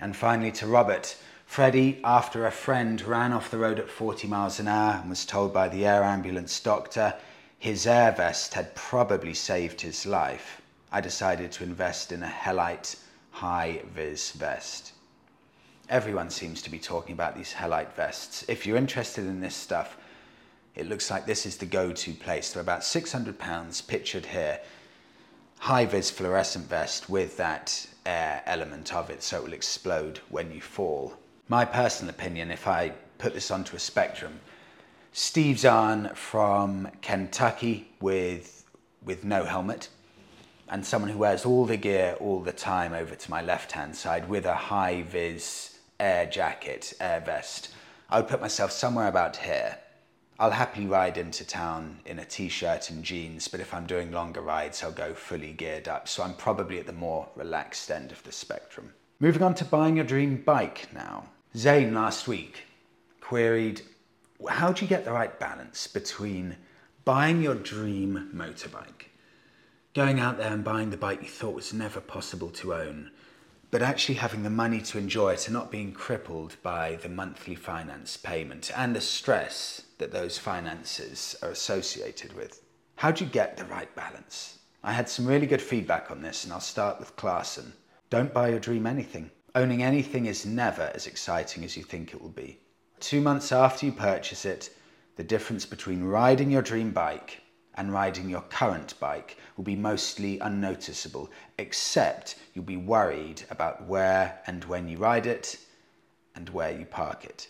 And 0.00 0.14
finally, 0.14 0.52
to 0.52 0.66
Robert, 0.66 1.16
Freddie, 1.46 1.98
after 2.04 2.46
a 2.46 2.50
friend 2.50 3.00
ran 3.00 3.32
off 3.32 3.50
the 3.50 3.56
road 3.56 3.78
at 3.78 3.88
40 3.88 4.28
miles 4.28 4.60
an 4.60 4.68
hour 4.68 5.00
and 5.00 5.08
was 5.08 5.24
told 5.24 5.54
by 5.54 5.70
the 5.70 5.86
air 5.86 6.04
ambulance 6.04 6.60
doctor 6.60 7.14
his 7.58 7.86
air 7.86 8.12
vest 8.12 8.54
had 8.54 8.74
probably 8.74 9.34
saved 9.34 9.80
his 9.80 10.06
life, 10.06 10.62
I 10.92 11.00
decided 11.00 11.52
to 11.52 11.64
invest 11.64 12.12
in 12.12 12.22
a 12.22 12.26
Helite 12.28 12.96
high 13.32 13.82
vis 13.94 14.30
vest. 14.32 14.92
Everyone 15.88 16.30
seems 16.30 16.62
to 16.62 16.70
be 16.70 16.78
talking 16.78 17.12
about 17.12 17.36
these 17.36 17.52
Helite 17.52 17.92
vests. 17.94 18.44
If 18.48 18.64
you're 18.64 18.76
interested 18.76 19.24
in 19.24 19.40
this 19.40 19.56
stuff, 19.56 19.96
it 20.76 20.88
looks 20.88 21.10
like 21.10 21.26
this 21.26 21.46
is 21.46 21.56
the 21.56 21.66
go-to 21.66 22.12
place. 22.12 22.52
They're 22.52 22.62
about 22.62 22.84
600 22.84 23.38
pounds 23.38 23.80
pictured 23.80 24.26
here. 24.26 24.60
High 25.58 25.86
vis 25.86 26.10
fluorescent 26.10 26.66
vest 26.68 27.10
with 27.10 27.36
that 27.38 27.86
air 28.06 28.42
element 28.46 28.94
of 28.94 29.10
it 29.10 29.22
so 29.22 29.38
it 29.38 29.44
will 29.44 29.52
explode 29.52 30.20
when 30.28 30.52
you 30.52 30.60
fall. 30.60 31.14
My 31.48 31.64
personal 31.64 32.10
opinion, 32.10 32.52
if 32.52 32.68
I 32.68 32.92
put 33.18 33.34
this 33.34 33.50
onto 33.50 33.74
a 33.74 33.80
spectrum, 33.80 34.38
Steve 35.20 35.58
Zahn 35.58 36.12
from 36.14 36.88
Kentucky 37.02 37.90
with, 38.00 38.64
with 39.04 39.24
no 39.24 39.42
helmet, 39.42 39.88
and 40.68 40.86
someone 40.86 41.10
who 41.10 41.18
wears 41.18 41.44
all 41.44 41.66
the 41.66 41.76
gear 41.76 42.16
all 42.20 42.38
the 42.38 42.52
time 42.52 42.92
over 42.92 43.16
to 43.16 43.30
my 43.30 43.42
left 43.42 43.72
hand 43.72 43.96
side 43.96 44.28
with 44.28 44.46
a 44.46 44.54
high 44.54 45.02
vis 45.02 45.76
air 45.98 46.24
jacket, 46.24 46.94
air 47.00 47.18
vest. 47.18 47.70
I 48.08 48.20
would 48.20 48.28
put 48.28 48.40
myself 48.40 48.70
somewhere 48.70 49.08
about 49.08 49.38
here. 49.38 49.76
I'll 50.38 50.52
happily 50.52 50.86
ride 50.86 51.18
into 51.18 51.44
town 51.44 51.98
in 52.06 52.20
a 52.20 52.24
t-shirt 52.24 52.88
and 52.90 53.02
jeans, 53.02 53.48
but 53.48 53.58
if 53.58 53.74
I'm 53.74 53.86
doing 53.86 54.12
longer 54.12 54.40
rides, 54.40 54.84
I'll 54.84 54.92
go 54.92 55.14
fully 55.14 55.52
geared 55.52 55.88
up. 55.88 56.06
So 56.06 56.22
I'm 56.22 56.34
probably 56.34 56.78
at 56.78 56.86
the 56.86 56.92
more 56.92 57.28
relaxed 57.34 57.90
end 57.90 58.12
of 58.12 58.22
the 58.22 58.30
spectrum. 58.30 58.94
Moving 59.18 59.42
on 59.42 59.56
to 59.56 59.64
buying 59.64 59.96
your 59.96 60.04
dream 60.04 60.44
bike 60.46 60.86
now. 60.94 61.24
Zane 61.56 61.92
last 61.92 62.28
week 62.28 62.62
queried, 63.20 63.82
how 64.46 64.72
do 64.72 64.84
you 64.84 64.88
get 64.88 65.04
the 65.04 65.12
right 65.12 65.38
balance 65.38 65.86
between 65.86 66.56
buying 67.04 67.42
your 67.42 67.54
dream 67.54 68.30
motorbike, 68.34 69.06
going 69.94 70.20
out 70.20 70.38
there 70.38 70.52
and 70.52 70.62
buying 70.62 70.90
the 70.90 70.96
bike 70.96 71.22
you 71.22 71.28
thought 71.28 71.54
was 71.54 71.72
never 71.72 72.00
possible 72.00 72.50
to 72.50 72.74
own, 72.74 73.10
but 73.70 73.82
actually 73.82 74.14
having 74.14 74.42
the 74.42 74.50
money 74.50 74.80
to 74.80 74.98
enjoy 74.98 75.32
it 75.32 75.46
and 75.46 75.54
not 75.54 75.70
being 75.70 75.92
crippled 75.92 76.56
by 76.62 76.96
the 76.96 77.08
monthly 77.08 77.54
finance 77.54 78.16
payment 78.16 78.70
and 78.76 78.94
the 78.94 79.00
stress 79.00 79.82
that 79.98 80.12
those 80.12 80.38
finances 80.38 81.36
are 81.42 81.50
associated 81.50 82.32
with? 82.34 82.62
How 82.96 83.10
do 83.10 83.24
you 83.24 83.30
get 83.30 83.56
the 83.56 83.64
right 83.64 83.94
balance? 83.94 84.58
I 84.82 84.92
had 84.92 85.08
some 85.08 85.26
really 85.26 85.46
good 85.46 85.62
feedback 85.62 86.10
on 86.10 86.22
this, 86.22 86.44
and 86.44 86.52
I'll 86.52 86.60
start 86.60 86.98
with 87.00 87.16
Clarson. 87.16 87.72
Don't 88.10 88.32
buy 88.32 88.48
your 88.48 88.60
dream 88.60 88.86
anything. 88.86 89.30
Owning 89.54 89.82
anything 89.82 90.26
is 90.26 90.46
never 90.46 90.90
as 90.94 91.06
exciting 91.06 91.64
as 91.64 91.76
you 91.76 91.82
think 91.82 92.14
it 92.14 92.22
will 92.22 92.28
be. 92.28 92.60
Two 93.00 93.20
months 93.20 93.52
after 93.52 93.86
you 93.86 93.92
purchase 93.92 94.44
it, 94.44 94.70
the 95.16 95.24
difference 95.24 95.64
between 95.66 96.04
riding 96.04 96.50
your 96.50 96.62
dream 96.62 96.90
bike 96.90 97.42
and 97.74 97.92
riding 97.92 98.28
your 98.28 98.40
current 98.42 98.94
bike 98.98 99.36
will 99.56 99.64
be 99.64 99.76
mostly 99.76 100.38
unnoticeable, 100.40 101.30
except 101.58 102.36
you'll 102.52 102.64
be 102.64 102.76
worried 102.76 103.42
about 103.50 103.86
where 103.86 104.40
and 104.46 104.64
when 104.64 104.88
you 104.88 104.98
ride 104.98 105.26
it 105.26 105.58
and 106.34 106.48
where 106.50 106.72
you 106.72 106.84
park 106.84 107.24
it. 107.24 107.48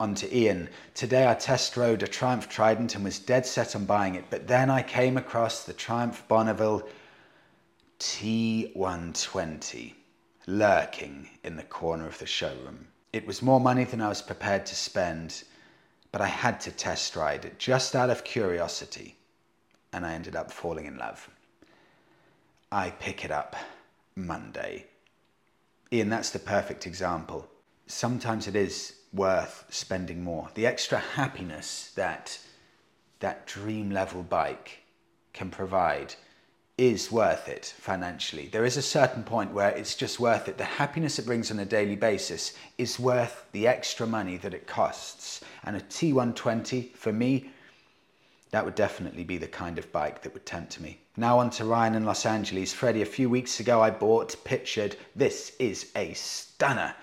On 0.00 0.14
to 0.16 0.36
Ian. 0.36 0.68
Today 0.94 1.28
I 1.28 1.34
test 1.34 1.76
rode 1.76 2.02
a 2.02 2.08
Triumph 2.08 2.48
Trident 2.48 2.96
and 2.96 3.04
was 3.04 3.20
dead 3.20 3.46
set 3.46 3.76
on 3.76 3.84
buying 3.84 4.16
it, 4.16 4.24
but 4.28 4.48
then 4.48 4.70
I 4.70 4.82
came 4.82 5.16
across 5.16 5.64
the 5.64 5.72
Triumph 5.72 6.24
Bonneville 6.26 6.88
T120 8.00 9.94
lurking 10.46 11.28
in 11.44 11.56
the 11.56 11.62
corner 11.62 12.08
of 12.08 12.18
the 12.18 12.26
showroom. 12.26 12.88
It 13.12 13.26
was 13.26 13.42
more 13.42 13.60
money 13.60 13.84
than 13.84 14.00
I 14.00 14.08
was 14.08 14.22
prepared 14.22 14.64
to 14.66 14.74
spend, 14.74 15.44
but 16.12 16.20
I 16.22 16.28
had 16.28 16.60
to 16.62 16.70
test 16.70 17.14
ride 17.14 17.44
it 17.44 17.58
just 17.58 17.94
out 17.94 18.08
of 18.08 18.24
curiosity, 18.24 19.16
and 19.92 20.06
I 20.06 20.14
ended 20.14 20.34
up 20.34 20.50
falling 20.50 20.86
in 20.86 20.96
love. 20.96 21.28
I 22.70 22.90
pick 22.90 23.24
it 23.24 23.30
up 23.30 23.54
Monday. 24.16 24.86
Ian, 25.92 26.08
that's 26.08 26.30
the 26.30 26.38
perfect 26.38 26.86
example. 26.86 27.48
Sometimes 27.86 28.48
it 28.48 28.56
is 28.56 28.94
worth 29.12 29.66
spending 29.68 30.24
more. 30.24 30.48
The 30.54 30.66
extra 30.66 30.98
happiness 30.98 31.92
that 31.96 32.38
that 33.20 33.46
dream 33.46 33.90
level 33.90 34.22
bike 34.22 34.84
can 35.34 35.50
provide 35.50 36.14
is 36.82 37.12
worth 37.12 37.48
it 37.48 37.72
financially. 37.78 38.48
There 38.48 38.64
is 38.64 38.76
a 38.76 38.82
certain 38.82 39.22
point 39.22 39.52
where 39.52 39.70
it's 39.70 39.94
just 39.94 40.18
worth 40.18 40.48
it. 40.48 40.58
The 40.58 40.64
happiness 40.64 41.16
it 41.16 41.26
brings 41.26 41.52
on 41.52 41.60
a 41.60 41.64
daily 41.64 41.94
basis 41.94 42.54
is 42.76 42.98
worth 42.98 43.46
the 43.52 43.68
extra 43.68 44.04
money 44.04 44.36
that 44.38 44.52
it 44.52 44.66
costs. 44.66 45.42
And 45.62 45.76
a 45.76 45.80
T120, 45.80 46.92
for 46.96 47.12
me, 47.12 47.52
that 48.50 48.64
would 48.64 48.74
definitely 48.74 49.22
be 49.22 49.38
the 49.38 49.46
kind 49.46 49.78
of 49.78 49.92
bike 49.92 50.22
that 50.22 50.34
would 50.34 50.44
tempt 50.44 50.80
me. 50.80 50.98
Now 51.16 51.38
on 51.38 51.50
to 51.50 51.64
Ryan 51.64 51.94
in 51.94 52.04
Los 52.04 52.26
Angeles. 52.26 52.72
Freddie, 52.72 53.02
a 53.02 53.06
few 53.06 53.30
weeks 53.30 53.60
ago 53.60 53.80
I 53.80 53.90
bought, 53.90 54.34
pictured, 54.42 54.96
this 55.14 55.54
is 55.60 55.92
a 55.94 56.12
stunner 56.14 56.96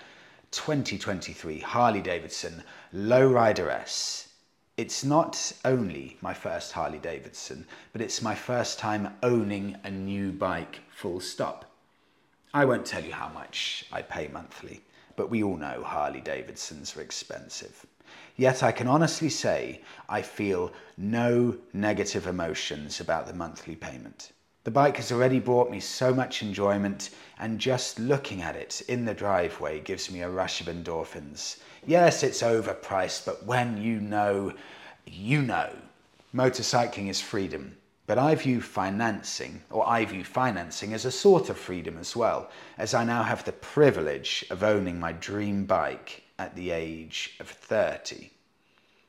2023 0.50 1.58
Harley 1.60 2.02
Davidson 2.02 2.62
Lowrider 2.92 3.70
S. 3.70 4.28
It's 4.76 5.04
not 5.04 5.52
only 5.64 6.16
my 6.20 6.32
first 6.32 6.72
Harley 6.72 6.98
Davidson, 6.98 7.66
but 7.92 8.00
it's 8.00 8.22
my 8.22 8.34
first 8.34 8.78
time 8.78 9.16
owning 9.22 9.76
a 9.84 9.90
new 9.90 10.32
bike, 10.32 10.80
full 10.90 11.20
stop. 11.20 11.64
I 12.54 12.64
won't 12.64 12.86
tell 12.86 13.04
you 13.04 13.12
how 13.12 13.28
much 13.28 13.84
I 13.92 14.02
pay 14.02 14.28
monthly, 14.28 14.82
but 15.16 15.30
we 15.30 15.42
all 15.42 15.56
know 15.56 15.82
Harley 15.82 16.20
Davidsons 16.20 16.96
are 16.96 17.02
expensive. 17.02 17.86
Yet 18.36 18.62
I 18.62 18.72
can 18.72 18.88
honestly 18.88 19.28
say 19.28 19.82
I 20.08 20.22
feel 20.22 20.72
no 20.96 21.58
negative 21.72 22.26
emotions 22.26 23.00
about 23.00 23.26
the 23.26 23.34
monthly 23.34 23.76
payment. 23.76 24.32
The 24.62 24.70
bike 24.70 24.98
has 24.98 25.10
already 25.10 25.38
brought 25.38 25.70
me 25.70 25.80
so 25.80 26.12
much 26.12 26.42
enjoyment, 26.42 27.08
and 27.38 27.58
just 27.58 27.98
looking 27.98 28.42
at 28.42 28.56
it 28.56 28.82
in 28.88 29.06
the 29.06 29.14
driveway 29.14 29.80
gives 29.80 30.10
me 30.10 30.20
a 30.20 30.28
rush 30.28 30.60
of 30.60 30.66
endorphins. 30.66 31.56
Yes, 31.86 32.22
it's 32.22 32.42
overpriced, 32.42 33.24
but 33.24 33.46
when 33.46 33.80
you 33.80 34.00
know, 34.00 34.52
you 35.06 35.40
know. 35.40 35.70
Motorcycling 36.34 37.08
is 37.08 37.22
freedom, 37.22 37.78
but 38.06 38.18
I 38.18 38.34
view 38.34 38.60
financing, 38.60 39.62
or 39.70 39.88
I 39.88 40.04
view 40.04 40.24
financing 40.24 40.92
as 40.92 41.06
a 41.06 41.10
sort 41.10 41.48
of 41.48 41.56
freedom 41.56 41.96
as 41.96 42.14
well, 42.14 42.50
as 42.76 42.92
I 42.92 43.02
now 43.04 43.22
have 43.22 43.44
the 43.44 43.52
privilege 43.52 44.44
of 44.50 44.62
owning 44.62 45.00
my 45.00 45.12
dream 45.12 45.64
bike 45.64 46.22
at 46.38 46.54
the 46.54 46.70
age 46.70 47.34
of 47.40 47.48
30. 47.48 48.30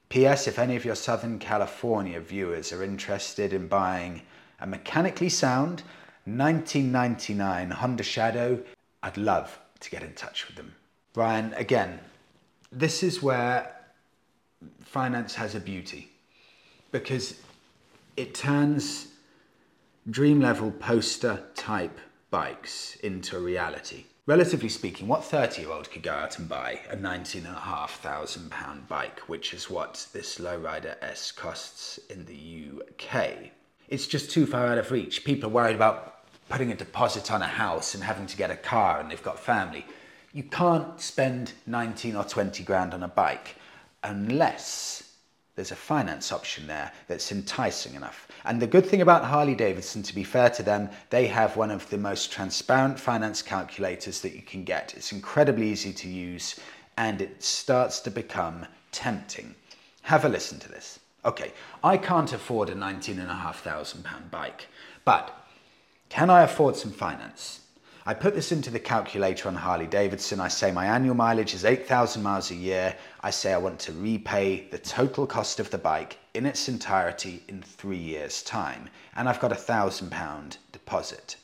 P.S. 0.08 0.48
If 0.48 0.58
any 0.58 0.77
of 0.77 0.86
your 0.86 0.96
Southern 0.96 1.39
California 1.39 2.22
viewers 2.22 2.72
are 2.72 2.84
interested 2.84 3.51
in 3.51 3.67
buying 3.67 4.22
a 4.62 4.68
mechanically 4.68 5.30
sound 5.30 5.84
1999 6.25 7.72
Honda 7.72 8.03
Shadow, 8.03 8.63
I'd 9.01 9.18
love 9.18 9.60
to 9.80 9.89
get 9.89 10.03
in 10.03 10.13
touch 10.13 10.48
with 10.48 10.56
them. 10.56 10.75
Ryan, 11.15 11.53
again, 11.56 12.00
this 12.72 13.03
is 13.03 13.22
where 13.22 13.75
finance 14.86 15.36
has 15.36 15.56
a 15.56 15.60
beauty 15.60 16.10
because 16.91 17.39
it 18.15 18.36
turns 18.36 19.08
dream 20.10 20.39
level 20.39 20.72
poster 20.72 21.44
type 21.56 22.00
bikes 22.30 22.96
into 22.98 23.39
reality. 23.39 24.06
Relatively 24.27 24.70
speaking, 24.70 25.08
what 25.08 25.24
30 25.24 25.63
year 25.63 25.72
old 25.72 25.89
could 25.89 26.03
go 26.03 26.13
out 26.13 26.38
and 26.38 26.48
buy 26.48 26.80
a 26.89 26.96
£19,500 26.96 28.88
bike, 28.88 29.20
which 29.22 29.53
is 29.53 29.70
what 29.70 30.08
this 30.13 30.38
Lowrider 30.38 30.96
S 31.01 31.32
costs 31.32 32.00
in 32.10 32.25
the 32.25 32.70
UK? 32.80 33.51
It's 33.91 34.07
just 34.07 34.31
too 34.31 34.45
far 34.45 34.67
out 34.67 34.77
of 34.77 34.89
reach. 34.89 35.25
People 35.25 35.50
are 35.50 35.53
worried 35.53 35.75
about 35.75 36.24
putting 36.48 36.71
a 36.71 36.75
deposit 36.75 37.29
on 37.29 37.41
a 37.41 37.48
house 37.48 37.93
and 37.93 38.01
having 38.01 38.25
to 38.25 38.38
get 38.38 38.50
a 38.50 38.55
car 38.55 39.01
and 39.01 39.12
they've 39.12 39.21
got 39.21 39.38
family. 39.38 39.86
You 40.31 40.43
can't 40.43 41.01
spend 41.01 41.51
19 41.67 42.15
or 42.15 42.24
20 42.24 42.63
grand 42.63 42.93
on 42.93 43.03
a 43.03 43.10
bike 43.10 43.57
unless 44.01 45.12
there's 45.55 45.71
a 45.71 45.75
finance 45.75 46.31
option 46.31 46.67
there 46.67 46.93
that's 47.10 47.33
enticing 47.33 47.95
enough. 47.95 48.29
And 48.45 48.62
the 48.62 48.65
good 48.65 48.86
thing 48.86 49.01
about 49.01 49.25
Harley 49.25 49.55
Davidson, 49.55 50.03
to 50.03 50.15
be 50.15 50.24
fair 50.24 50.50
to 50.51 50.63
them, 50.63 50.89
they 51.10 51.27
have 51.27 51.57
one 51.57 51.69
of 51.69 51.89
the 51.89 51.98
most 51.98 52.31
transparent 52.31 52.98
finance 52.98 53.41
calculators 53.41 54.21
that 54.21 54.33
you 54.33 54.41
can 54.41 54.63
get. 54.63 54.93
It's 54.95 55.12
incredibly 55.12 55.67
easy 55.67 55.91
to 55.91 56.07
use 56.07 56.57
and 56.95 57.21
it 57.21 57.43
starts 57.43 58.00
to 58.01 58.10
become 58.10 58.65
tempting. 58.93 59.53
Have 60.03 60.24
a 60.24 60.29
listen 60.29 60.60
to 60.60 60.69
this. 60.69 61.00
Okay, 61.24 61.54
I 61.84 61.98
can't 61.98 62.34
afford 62.34 62.70
a 62.70 62.75
£19,500 62.75 64.32
bike, 64.32 64.68
but 65.06 65.38
can 66.10 66.30
I 66.30 66.42
afford 66.42 66.75
some 66.75 66.92
finance? 66.92 67.62
I 68.04 68.16
put 68.16 68.34
this 68.34 68.51
into 68.51 68.72
the 68.72 68.80
calculator 68.80 69.48
on 69.48 69.54
Harley 69.54 69.86
Davidson. 69.86 70.40
I 70.40 70.48
say 70.48 70.72
my 70.72 70.88
annual 70.88 71.13
mileage 71.13 71.54
is 71.54 71.63
8,000 71.63 72.24
miles 72.24 72.50
a 72.50 72.56
year. 72.56 72.96
I 73.22 73.30
say 73.30 73.54
I 73.54 73.60
want 73.60 73.80
to 73.82 73.94
repay 73.94 74.68
the 74.72 74.80
total 74.80 75.28
cost 75.28 75.60
of 75.60 75.70
the 75.70 75.78
bike 75.78 76.18
in 76.34 76.48
its 76.48 76.68
entirety 76.68 77.44
in 77.48 77.62
three 77.62 77.98
years' 77.98 78.42
time. 78.42 78.90
And 79.16 79.30
I've 79.30 79.40
got 79.40 79.51
a 79.51 79.56
thousand 79.56 80.10
pound 80.10 80.58
deposit. 80.72 81.36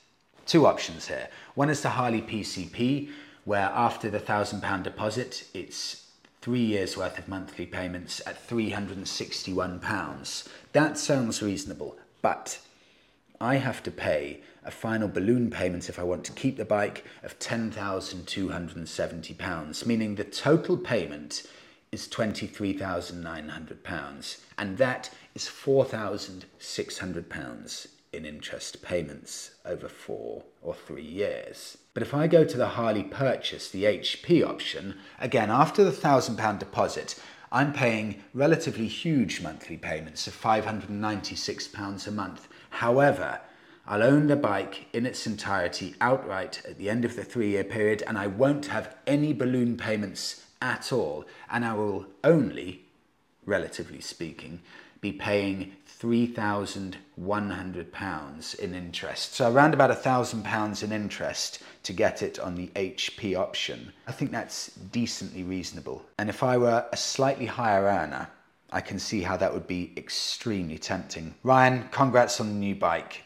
Two 0.48 0.65
options 0.65 1.07
here. 1.07 1.27
One 1.53 1.69
is 1.69 1.81
the 1.81 1.89
Harley 1.89 2.24
PCP, 2.24 3.12
where 3.46 3.69
after 3.74 4.10
the 4.10 4.19
thousand 4.19 4.62
pound 4.62 4.86
deposit, 4.86 5.48
it's 5.53 6.06
three 6.47 6.61
years 6.61 6.95
worth 6.95 7.19
of 7.19 7.27
monthly 7.27 7.65
payments 7.65 8.21
at 8.25 8.47
£361. 8.47 10.47
That 10.71 10.97
sounds 10.97 11.41
reasonable, 11.41 11.97
but 12.21 12.59
I 13.41 13.57
have 13.57 13.83
to 13.83 13.91
pay 13.91 14.39
a 14.63 14.71
final 14.71 15.09
balloon 15.09 15.49
payment 15.49 15.89
if 15.89 15.99
I 15.99 16.03
want 16.03 16.23
to 16.23 16.31
keep 16.31 16.55
the 16.55 16.63
bike 16.63 17.03
of 17.21 17.37
£10,270, 17.39 19.85
meaning 19.85 20.15
the 20.15 20.23
total 20.23 20.77
payment 20.77 21.43
is 21.91 22.07
£23,900, 22.07 24.37
and 24.57 24.77
that 24.77 25.09
is 25.35 25.49
£4,600 25.49 27.87
in 28.13 28.25
interest 28.25 28.81
payments 28.81 29.51
over 29.65 29.89
four 29.89 30.45
or 30.61 30.73
three 30.73 31.03
years. 31.03 31.77
But 31.97 32.05
if 32.05 32.13
I 32.13 32.27
go 32.27 32.43
to 32.43 32.57
the 32.57 32.67
Harley 32.67 33.01
purchase, 33.01 33.71
the 33.71 33.85
HP 33.85 34.47
option, 34.47 34.99
again, 35.19 35.49
after 35.49 35.83
the 35.83 35.89
£1,000 35.89 36.59
deposit, 36.59 37.19
I'm 37.51 37.73
paying 37.73 38.23
relatively 38.35 38.87
huge 38.87 39.41
monthly 39.41 39.77
payments 39.77 40.27
of 40.27 40.39
£596 40.39 42.07
a 42.07 42.11
month. 42.11 42.47
However, 42.69 43.41
I'll 43.87 44.03
own 44.03 44.27
the 44.27 44.35
bike 44.35 44.85
in 44.93 45.07
its 45.07 45.25
entirety 45.25 45.95
outright 45.99 46.61
at 46.69 46.77
the 46.77 46.87
end 46.87 47.03
of 47.03 47.15
the 47.15 47.23
three 47.23 47.49
year 47.49 47.63
period, 47.63 48.03
and 48.05 48.15
I 48.15 48.27
won't 48.27 48.67
have 48.67 48.95
any 49.07 49.33
balloon 49.33 49.75
payments 49.75 50.45
at 50.61 50.93
all. 50.93 51.25
And 51.49 51.65
I 51.65 51.73
will 51.73 52.05
only, 52.23 52.83
relatively 53.43 54.01
speaking, 54.01 54.61
be 55.01 55.13
paying 55.13 55.73
£3,100 55.99 58.59
in 58.59 58.75
interest. 58.75 59.33
So 59.33 59.51
around 59.51 59.73
about 59.73 59.89
£1,000 59.89 60.83
in 60.83 60.91
interest 60.91 61.63
to 61.88 61.94
get 61.94 62.22
it 62.22 62.39
on 62.39 62.56
the 62.56 62.67
HP 62.75 63.38
option. 63.38 63.91
I 64.08 64.12
think 64.12 64.32
that's 64.32 64.67
decently 64.91 65.44
reasonable. 65.44 66.06
And 66.20 66.29
if 66.29 66.44
I 66.44 66.58
were 66.58 66.86
a 66.91 66.98
slightly 66.98 67.48
higher 67.48 67.84
earner, 67.84 68.29
I 68.72 68.82
can 68.82 69.00
see 69.00 69.22
how 69.22 69.36
that 69.38 69.53
would 69.53 69.67
be 69.67 69.91
extremely 69.98 70.77
tempting. 70.77 71.34
Ryan, 71.44 71.89
congrats 71.91 72.39
on 72.39 72.48
the 72.48 72.56
new 72.56 72.75
bike 72.75 73.24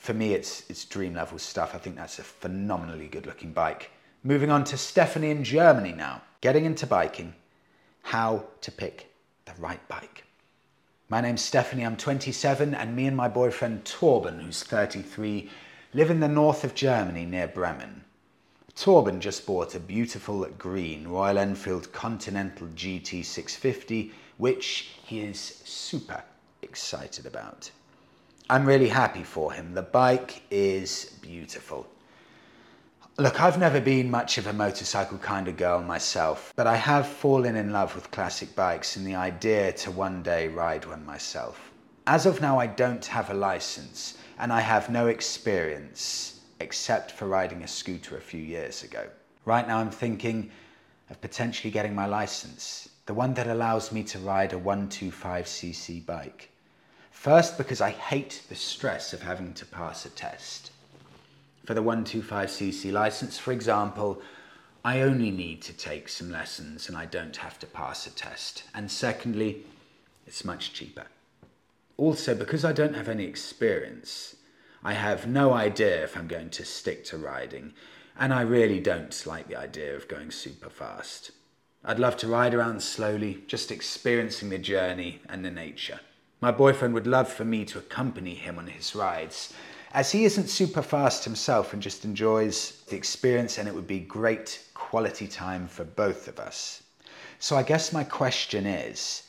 for 0.00 0.14
me, 0.14 0.32
it's, 0.32 0.64
it's 0.70 0.86
dream 0.86 1.14
level 1.14 1.38
stuff. 1.38 1.74
I 1.74 1.78
think 1.78 1.96
that's 1.96 2.18
a 2.18 2.22
phenomenally 2.22 3.06
good 3.06 3.26
looking 3.26 3.52
bike. 3.52 3.90
Moving 4.24 4.50
on 4.50 4.64
to 4.64 4.78
Stephanie 4.78 5.30
in 5.30 5.44
Germany 5.44 5.92
now. 5.92 6.22
Getting 6.40 6.64
into 6.64 6.86
biking, 6.86 7.34
how 8.02 8.44
to 8.62 8.72
pick 8.72 9.12
the 9.44 9.52
right 9.58 9.86
bike. 9.88 10.24
My 11.10 11.20
name's 11.20 11.42
Stephanie, 11.42 11.84
I'm 11.84 11.98
27, 11.98 12.74
and 12.74 12.96
me 12.96 13.06
and 13.06 13.16
my 13.16 13.28
boyfriend 13.28 13.84
Torben, 13.84 14.40
who's 14.40 14.62
33, 14.62 15.50
live 15.92 16.10
in 16.10 16.20
the 16.20 16.28
north 16.28 16.62
of 16.62 16.72
Germany 16.72 17.24
near 17.24 17.48
Bremen. 17.48 18.04
Torben 18.76 19.18
just 19.18 19.44
bought 19.44 19.74
a 19.74 19.80
beautiful 19.80 20.44
green 20.56 21.08
Royal 21.08 21.36
Enfield 21.36 21.92
Continental 21.92 22.68
GT650, 22.68 24.12
which 24.38 24.90
he 25.02 25.20
is 25.20 25.38
super 25.64 26.22
excited 26.62 27.26
about. 27.26 27.72
I'm 28.48 28.66
really 28.66 28.88
happy 28.88 29.24
for 29.24 29.52
him. 29.52 29.74
The 29.74 29.82
bike 29.82 30.42
is 30.48 31.16
beautiful. 31.20 31.88
Look, 33.18 33.40
I've 33.40 33.58
never 33.58 33.80
been 33.80 34.10
much 34.10 34.38
of 34.38 34.46
a 34.46 34.52
motorcycle 34.52 35.18
kind 35.18 35.48
of 35.48 35.56
girl 35.56 35.82
myself, 35.82 36.52
but 36.54 36.68
I 36.68 36.76
have 36.76 37.06
fallen 37.08 37.56
in 37.56 37.72
love 37.72 37.96
with 37.96 38.12
classic 38.12 38.54
bikes 38.54 38.94
and 38.94 39.04
the 39.04 39.16
idea 39.16 39.72
to 39.72 39.90
one 39.90 40.22
day 40.22 40.46
ride 40.46 40.86
one 40.86 41.04
myself. 41.04 41.72
As 42.06 42.26
of 42.26 42.40
now, 42.40 42.60
I 42.60 42.68
don't 42.68 43.04
have 43.06 43.30
a 43.30 43.34
license 43.34 44.16
and 44.40 44.52
I 44.52 44.60
have 44.60 44.88
no 44.88 45.08
experience 45.08 46.40
except 46.60 47.12
for 47.12 47.28
riding 47.28 47.62
a 47.62 47.68
scooter 47.68 48.16
a 48.16 48.22
few 48.22 48.40
years 48.40 48.82
ago. 48.82 49.06
Right 49.44 49.68
now, 49.68 49.78
I'm 49.78 49.90
thinking 49.90 50.50
of 51.10 51.20
potentially 51.20 51.70
getting 51.70 51.94
my 51.94 52.06
license, 52.06 52.88
the 53.04 53.12
one 53.12 53.34
that 53.34 53.48
allows 53.48 53.92
me 53.92 54.02
to 54.04 54.18
ride 54.18 54.54
a 54.54 54.58
125cc 54.58 56.06
bike. 56.06 56.50
First, 57.10 57.58
because 57.58 57.82
I 57.82 57.90
hate 57.90 58.42
the 58.48 58.54
stress 58.54 59.12
of 59.12 59.20
having 59.20 59.52
to 59.54 59.66
pass 59.66 60.06
a 60.06 60.10
test. 60.10 60.70
For 61.66 61.74
the 61.74 61.82
125cc 61.82 62.90
license, 62.92 63.38
for 63.38 63.52
example, 63.52 64.22
I 64.82 65.02
only 65.02 65.30
need 65.30 65.60
to 65.62 65.74
take 65.74 66.08
some 66.08 66.30
lessons 66.30 66.88
and 66.88 66.96
I 66.96 67.04
don't 67.04 67.36
have 67.36 67.58
to 67.58 67.66
pass 67.66 68.06
a 68.06 68.10
test. 68.10 68.62
And 68.74 68.90
secondly, 68.90 69.66
it's 70.26 70.46
much 70.46 70.72
cheaper. 70.72 71.04
Also, 72.00 72.34
because 72.34 72.64
I 72.64 72.72
don't 72.72 72.94
have 72.94 73.10
any 73.10 73.24
experience, 73.24 74.36
I 74.82 74.94
have 74.94 75.26
no 75.26 75.52
idea 75.52 76.02
if 76.02 76.16
I'm 76.16 76.28
going 76.28 76.48
to 76.48 76.64
stick 76.64 77.04
to 77.04 77.18
riding, 77.18 77.74
and 78.18 78.32
I 78.32 78.40
really 78.40 78.80
don't 78.80 79.26
like 79.26 79.48
the 79.48 79.56
idea 79.56 79.94
of 79.94 80.08
going 80.08 80.30
super 80.30 80.70
fast. 80.70 81.30
I'd 81.84 81.98
love 81.98 82.16
to 82.16 82.26
ride 82.26 82.54
around 82.54 82.82
slowly, 82.82 83.44
just 83.46 83.70
experiencing 83.70 84.48
the 84.48 84.56
journey 84.56 85.20
and 85.28 85.44
the 85.44 85.50
nature. 85.50 86.00
My 86.40 86.50
boyfriend 86.50 86.94
would 86.94 87.06
love 87.06 87.30
for 87.30 87.44
me 87.44 87.66
to 87.66 87.78
accompany 87.78 88.34
him 88.34 88.58
on 88.58 88.68
his 88.68 88.94
rides, 88.94 89.52
as 89.92 90.10
he 90.10 90.24
isn't 90.24 90.48
super 90.48 90.80
fast 90.80 91.24
himself 91.24 91.74
and 91.74 91.82
just 91.82 92.06
enjoys 92.06 92.82
the 92.88 92.96
experience, 92.96 93.58
and 93.58 93.68
it 93.68 93.74
would 93.74 93.86
be 93.86 94.00
great 94.00 94.64
quality 94.72 95.28
time 95.28 95.68
for 95.68 95.84
both 95.84 96.28
of 96.28 96.40
us. 96.40 96.82
So, 97.40 97.56
I 97.56 97.62
guess 97.62 97.92
my 97.92 98.04
question 98.04 98.64
is 98.64 99.24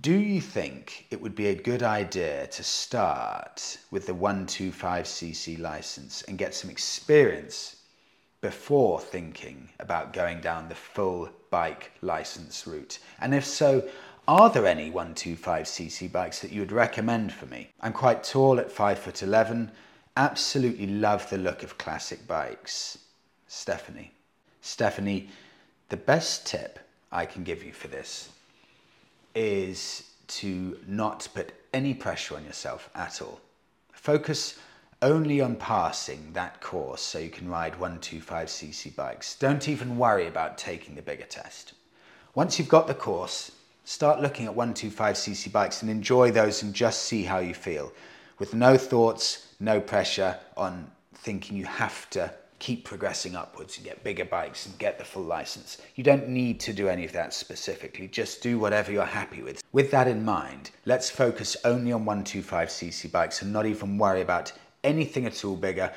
do 0.00 0.14
you 0.14 0.40
think 0.40 1.06
it 1.10 1.20
would 1.20 1.34
be 1.34 1.46
a 1.46 1.54
good 1.54 1.82
idea 1.82 2.46
to 2.48 2.62
start 2.62 3.78
with 3.90 4.06
the 4.06 4.12
125cc 4.12 5.58
license 5.58 6.22
and 6.22 6.36
get 6.36 6.54
some 6.54 6.68
experience 6.68 7.76
before 8.42 9.00
thinking 9.00 9.68
about 9.80 10.12
going 10.12 10.40
down 10.40 10.68
the 10.68 10.74
full 10.74 11.30
bike 11.50 11.92
license 12.02 12.66
route? 12.66 12.98
And 13.20 13.34
if 13.34 13.46
so, 13.46 13.88
are 14.26 14.50
there 14.50 14.66
any 14.66 14.90
125cc 14.90 16.12
bikes 16.12 16.40
that 16.40 16.52
you 16.52 16.60
would 16.60 16.72
recommend 16.72 17.32
for 17.32 17.46
me? 17.46 17.70
I'm 17.80 17.94
quite 17.94 18.22
tall 18.22 18.60
at 18.60 18.70
5 18.70 18.98
foot 18.98 19.22
11. 19.22 19.70
Absolutely 20.18 20.86
love 20.86 21.30
the 21.30 21.38
look 21.38 21.62
of 21.62 21.78
classic 21.78 22.26
bikes. 22.26 22.98
Stephanie. 23.46 24.12
Stephanie, 24.60 25.30
the 25.88 25.96
best 25.96 26.46
tip 26.46 26.78
I 27.10 27.24
can 27.24 27.42
give 27.42 27.64
you 27.64 27.72
for 27.72 27.88
this 27.88 28.28
is 29.38 30.10
to 30.26 30.78
not 30.86 31.28
put 31.34 31.52
any 31.72 31.94
pressure 31.94 32.36
on 32.36 32.44
yourself 32.44 32.90
at 32.94 33.22
all. 33.22 33.40
Focus 33.92 34.58
only 35.00 35.40
on 35.40 35.56
passing 35.56 36.32
that 36.32 36.60
course 36.60 37.00
so 37.00 37.18
you 37.18 37.30
can 37.30 37.48
ride 37.48 37.74
125cc 37.74 38.96
bikes. 38.96 39.36
Don't 39.36 39.68
even 39.68 39.96
worry 39.96 40.26
about 40.26 40.58
taking 40.58 40.94
the 40.94 41.02
bigger 41.02 41.24
test. 41.24 41.74
Once 42.34 42.58
you've 42.58 42.68
got 42.68 42.86
the 42.86 42.94
course, 42.94 43.52
Start 43.88 44.20
looking 44.20 44.44
at 44.44 44.54
125cc 44.54 45.50
bikes 45.50 45.80
and 45.80 45.90
enjoy 45.90 46.30
those 46.30 46.62
and 46.62 46.74
just 46.74 47.04
see 47.04 47.22
how 47.22 47.38
you 47.38 47.54
feel. 47.54 47.90
With 48.38 48.52
no 48.52 48.76
thoughts, 48.76 49.46
no 49.60 49.80
pressure 49.80 50.36
on 50.58 50.90
thinking 51.14 51.56
you 51.56 51.64
have 51.64 52.10
to 52.10 52.30
keep 52.58 52.84
progressing 52.84 53.36
upwards 53.36 53.76
and 53.76 53.84
get 53.84 54.04
bigger 54.04 54.24
bikes 54.24 54.66
and 54.66 54.78
get 54.78 54.98
the 54.98 55.04
full 55.04 55.22
license. 55.22 55.78
You 55.94 56.04
don't 56.04 56.28
need 56.28 56.60
to 56.60 56.72
do 56.72 56.88
any 56.88 57.04
of 57.04 57.12
that 57.12 57.34
specifically, 57.34 58.08
just 58.08 58.42
do 58.42 58.58
whatever 58.58 58.92
you're 58.92 59.04
happy 59.04 59.42
with. 59.42 59.62
With 59.72 59.90
that 59.90 60.08
in 60.08 60.24
mind, 60.24 60.70
let's 60.84 61.10
focus 61.10 61.56
only 61.64 61.92
on 61.92 62.04
125cc 62.04 63.10
bikes 63.10 63.42
and 63.42 63.52
not 63.52 63.66
even 63.66 63.98
worry 63.98 64.20
about 64.20 64.52
anything 64.84 65.26
at 65.26 65.44
all 65.44 65.56
bigger 65.56 65.92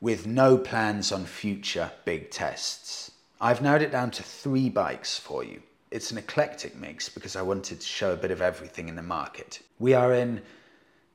with 0.00 0.26
no 0.26 0.58
plans 0.58 1.12
on 1.12 1.24
future 1.24 1.90
big 2.04 2.30
tests. 2.30 3.10
I've 3.40 3.62
narrowed 3.62 3.82
it 3.82 3.92
down 3.92 4.10
to 4.12 4.22
three 4.22 4.68
bikes 4.68 5.18
for 5.18 5.44
you 5.44 5.62
it's 5.90 6.10
an 6.10 6.18
eclectic 6.18 6.76
mix 6.76 7.08
because 7.08 7.36
I 7.36 7.42
wanted 7.42 7.80
to 7.80 7.86
show 7.86 8.12
a 8.12 8.16
bit 8.16 8.30
of 8.30 8.42
everything 8.42 8.88
in 8.88 8.96
the 8.96 9.02
market. 9.02 9.60
We 9.78 9.94
are 9.94 10.12
in 10.12 10.42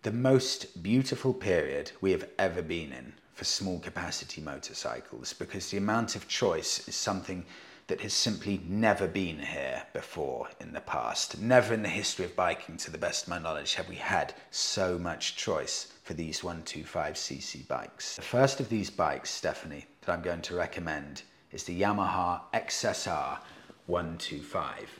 the 0.04 0.12
most 0.12 0.82
beautiful 0.82 1.34
period 1.34 1.92
we 2.02 2.12
have 2.12 2.28
ever 2.40 2.62
been 2.62 2.92
in 2.92 3.14
for 3.42 3.46
small 3.46 3.80
capacity 3.80 4.40
motorcycles 4.40 5.34
because 5.34 5.72
the 5.72 5.78
amount 5.78 6.16
of 6.16 6.28
choice 6.28 6.88
is 6.88 6.94
something 6.94 7.44
that 7.88 8.00
has 8.00 8.14
simply 8.14 8.62
never 8.68 9.08
been 9.08 9.40
here 9.40 9.82
before 9.94 10.48
in 10.60 10.72
the 10.74 10.82
past. 10.82 11.42
Never 11.42 11.74
in 11.74 11.82
the 11.82 11.90
history 11.90 12.26
of 12.26 12.36
biking, 12.36 12.78
to 12.78 12.92
the 12.92 13.00
best 13.00 13.24
of 13.24 13.30
my 13.30 13.40
knowledge, 13.40 13.74
have 13.74 13.90
we 13.90 13.96
had 13.96 14.36
so 14.52 15.00
much 15.00 15.38
choice 15.38 15.92
for 16.04 16.14
these 16.14 16.42
125cc 16.42 17.68
bikes. 17.68 18.16
The 18.16 18.22
first 18.22 18.60
of 18.60 18.70
these 18.70 18.92
bikes, 18.92 19.32
Stephanie, 19.32 19.88
that 20.02 20.14
I'm 20.14 20.22
going 20.22 20.44
to 20.44 20.56
recommend 20.56 21.24
is 21.52 21.64
the 21.64 21.82
Yamaha 21.82 22.42
XSR 22.54 23.40
125. 23.88 25.00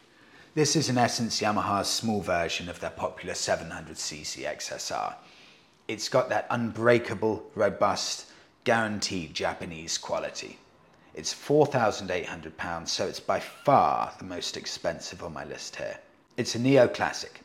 This 0.56 0.76
is 0.76 0.90
in 0.90 0.98
essence 0.98 1.42
Yamaha's 1.42 1.88
small 1.88 2.22
version 2.22 2.70
of 2.70 2.80
their 2.80 2.90
popular 2.90 3.36
700cc 3.36 4.44
XSR. 4.58 5.14
It's 5.88 6.10
got 6.10 6.30
that 6.30 6.48
unbreakable, 6.50 7.44
robust 7.54 8.30
guaranteed 8.64 9.34
Japanese 9.34 9.98
quality. 9.98 10.58
It's 11.14 11.34
£4,800, 11.34 12.88
so 12.88 13.08
it's 13.08 13.20
by 13.20 13.40
far 13.40 14.14
the 14.18 14.26
most 14.26 14.56
expensive 14.56 15.24
on 15.24 15.34
my 15.34 15.44
list 15.46 15.76
here. 15.76 15.98
It's 16.38 16.56
a 16.56 16.60
Neo 16.60 16.88
Classic. 16.88 17.42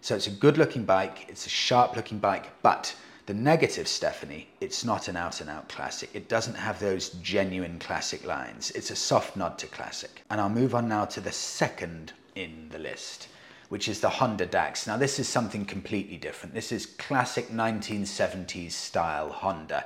So 0.00 0.16
it's 0.16 0.26
a 0.26 0.30
good 0.30 0.58
looking 0.58 0.84
bike, 0.84 1.26
it's 1.28 1.46
a 1.46 1.50
sharp 1.50 1.96
looking 1.96 2.18
bike, 2.18 2.50
but 2.60 2.94
the 3.26 3.34
negative, 3.34 3.86
Stephanie, 3.86 4.48
it's 4.60 4.84
not 4.84 5.06
an 5.06 5.16
out 5.16 5.40
and 5.40 5.48
out 5.48 5.68
classic. 5.68 6.10
It 6.12 6.28
doesn't 6.28 6.56
have 6.56 6.80
those 6.80 7.10
genuine 7.22 7.78
classic 7.78 8.26
lines. 8.26 8.72
It's 8.72 8.90
a 8.90 8.96
soft 8.96 9.36
nod 9.36 9.58
to 9.58 9.68
classic. 9.68 10.22
And 10.28 10.40
I'll 10.40 10.48
move 10.48 10.74
on 10.74 10.88
now 10.88 11.04
to 11.04 11.20
the 11.20 11.30
second 11.30 12.12
in 12.34 12.68
the 12.70 12.80
list, 12.80 13.28
which 13.68 13.86
is 13.86 14.00
the 14.00 14.08
Honda 14.08 14.44
Dax. 14.44 14.88
Now, 14.88 14.96
this 14.96 15.20
is 15.20 15.28
something 15.28 15.64
completely 15.64 16.16
different. 16.16 16.52
This 16.52 16.72
is 16.72 16.84
classic 16.84 17.48
1970s 17.48 18.72
style 18.72 19.30
Honda. 19.30 19.84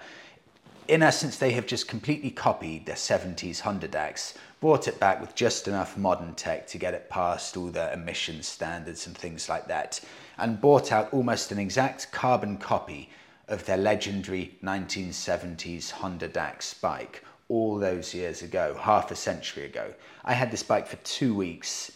In 0.89 1.03
essence, 1.03 1.37
they 1.37 1.51
have 1.51 1.67
just 1.67 1.89
completely 1.89 2.31
copied 2.31 2.87
the 2.87 2.93
70s 2.93 3.59
Honda 3.61 3.89
Dax, 3.89 4.35
brought 4.61 4.87
it 4.87 5.01
back 5.01 5.21
with 5.21 5.35
just 5.35 5.67
enough 5.67 5.97
modern 5.97 6.33
tech 6.35 6.69
to 6.69 6.79
get 6.79 6.95
it 6.95 7.11
past 7.11 7.57
all 7.57 7.67
the 7.67 7.93
emission 7.93 8.41
standards 8.41 9.05
and 9.09 9.19
things 9.19 9.49
like 9.49 9.67
that, 9.67 10.01
and 10.39 10.61
brought 10.61 10.93
out 10.93 11.13
almost 11.13 11.51
an 11.51 11.59
exact 11.59 12.13
carbon 12.13 12.57
copy 12.57 13.11
of 13.49 13.67
their 13.67 13.77
legendary 13.77 14.57
1970s 14.63 15.91
Honda 15.91 16.29
Dax 16.29 16.75
bike 16.75 17.25
all 17.49 17.79
those 17.79 18.15
years 18.15 18.43
ago, 18.43 18.77
half 18.81 19.11
a 19.11 19.17
century 19.17 19.65
ago. 19.65 19.93
I 20.25 20.35
had 20.35 20.53
this 20.53 20.63
bike 20.63 20.87
for 20.87 20.97
two 20.99 21.35
weeks 21.35 21.91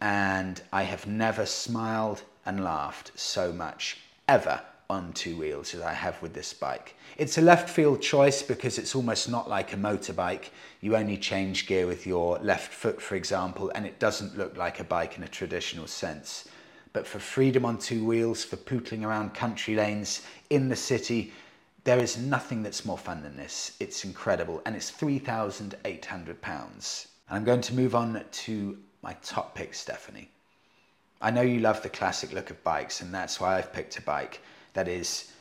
and 0.00 0.62
I 0.72 0.84
have 0.84 1.08
never 1.08 1.44
smiled 1.44 2.22
and 2.46 2.62
laughed 2.62 3.10
so 3.16 3.52
much 3.52 3.98
ever 4.28 4.60
on 4.88 5.12
two 5.12 5.36
wheels 5.36 5.74
as 5.74 5.82
I 5.82 5.92
have 5.92 6.22
with 6.22 6.34
this 6.34 6.52
bike. 6.52 6.94
It's 7.18 7.36
a 7.36 7.42
left 7.42 7.68
field 7.68 8.00
choice 8.00 8.42
because 8.42 8.78
it's 8.78 8.94
almost 8.94 9.28
not 9.28 9.50
like 9.50 9.72
a 9.72 9.76
motorbike. 9.76 10.50
You 10.80 10.96
only 10.96 11.18
change 11.18 11.66
gear 11.66 11.86
with 11.86 12.06
your 12.06 12.38
left 12.38 12.72
foot, 12.72 13.02
for 13.02 13.16
example, 13.16 13.70
and 13.74 13.84
it 13.84 13.98
doesn't 13.98 14.38
look 14.38 14.56
like 14.56 14.80
a 14.80 14.84
bike 14.84 15.18
in 15.18 15.24
a 15.24 15.28
traditional 15.28 15.86
sense 15.86 16.48
but 16.92 17.06
for 17.06 17.18
freedom 17.18 17.64
on 17.64 17.78
two 17.78 18.04
wheels, 18.04 18.44
for 18.44 18.56
pootling 18.56 19.04
around 19.04 19.32
country 19.34 19.76
lanes 19.76 20.22
in 20.50 20.68
the 20.68 20.76
city, 20.76 21.32
there 21.84 22.00
is 22.00 22.18
nothing 22.18 22.62
that's 22.62 22.84
more 22.84 22.98
fun 22.98 23.22
than 23.22 23.36
this. 23.36 23.76
It's 23.80 24.04
incredible, 24.04 24.60
and 24.66 24.74
it's 24.74 24.90
£3,800. 24.90 27.06
And 27.28 27.30
I'm 27.30 27.44
going 27.44 27.60
to 27.60 27.74
move 27.74 27.94
on 27.94 28.24
to 28.30 28.78
my 29.02 29.14
top 29.22 29.54
pick, 29.54 29.74
Stephanie. 29.74 30.30
I 31.20 31.30
know 31.30 31.42
you 31.42 31.60
love 31.60 31.82
the 31.82 31.88
classic 31.88 32.32
look 32.32 32.50
of 32.50 32.64
bikes, 32.64 33.00
and 33.00 33.14
that's 33.14 33.40
why 33.40 33.56
I've 33.56 33.72
picked 33.72 33.98
a 33.98 34.02
bike 34.02 34.40
that 34.74 34.88
is 34.88 35.32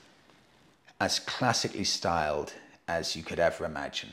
as 0.99 1.19
classically 1.19 1.83
styled 1.83 2.53
as 2.87 3.15
you 3.15 3.23
could 3.23 3.39
ever 3.39 3.65
imagine. 3.65 4.09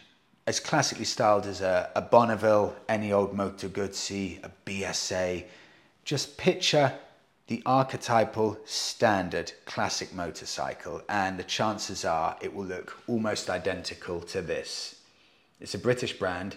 As 0.47 0.61
classically 0.61 1.07
styled 1.07 1.47
as 1.47 1.61
a, 1.61 1.91
a 1.97 2.03
Bonneville, 2.03 2.77
any 2.89 3.13
old 3.13 3.35
Moto 3.35 3.69
Guzzi, 3.69 4.41
a 4.45 4.51
BSA. 4.67 5.45
Just 6.05 6.37
picture 6.37 6.93
the 7.47 7.63
archetypal 7.65 8.59
standard 8.65 9.53
classic 9.65 10.15
motorcycle 10.15 11.03
and 11.09 11.39
the 11.39 11.45
chances 11.45 12.05
are 12.05 12.37
it 12.41 12.55
will 12.55 12.65
look 12.65 12.99
almost 13.07 13.51
identical 13.51 14.21
to 14.21 14.43
this. 14.43 15.01
It's 15.61 15.75
a 15.75 15.79
British 15.79 16.19
brand, 16.19 16.57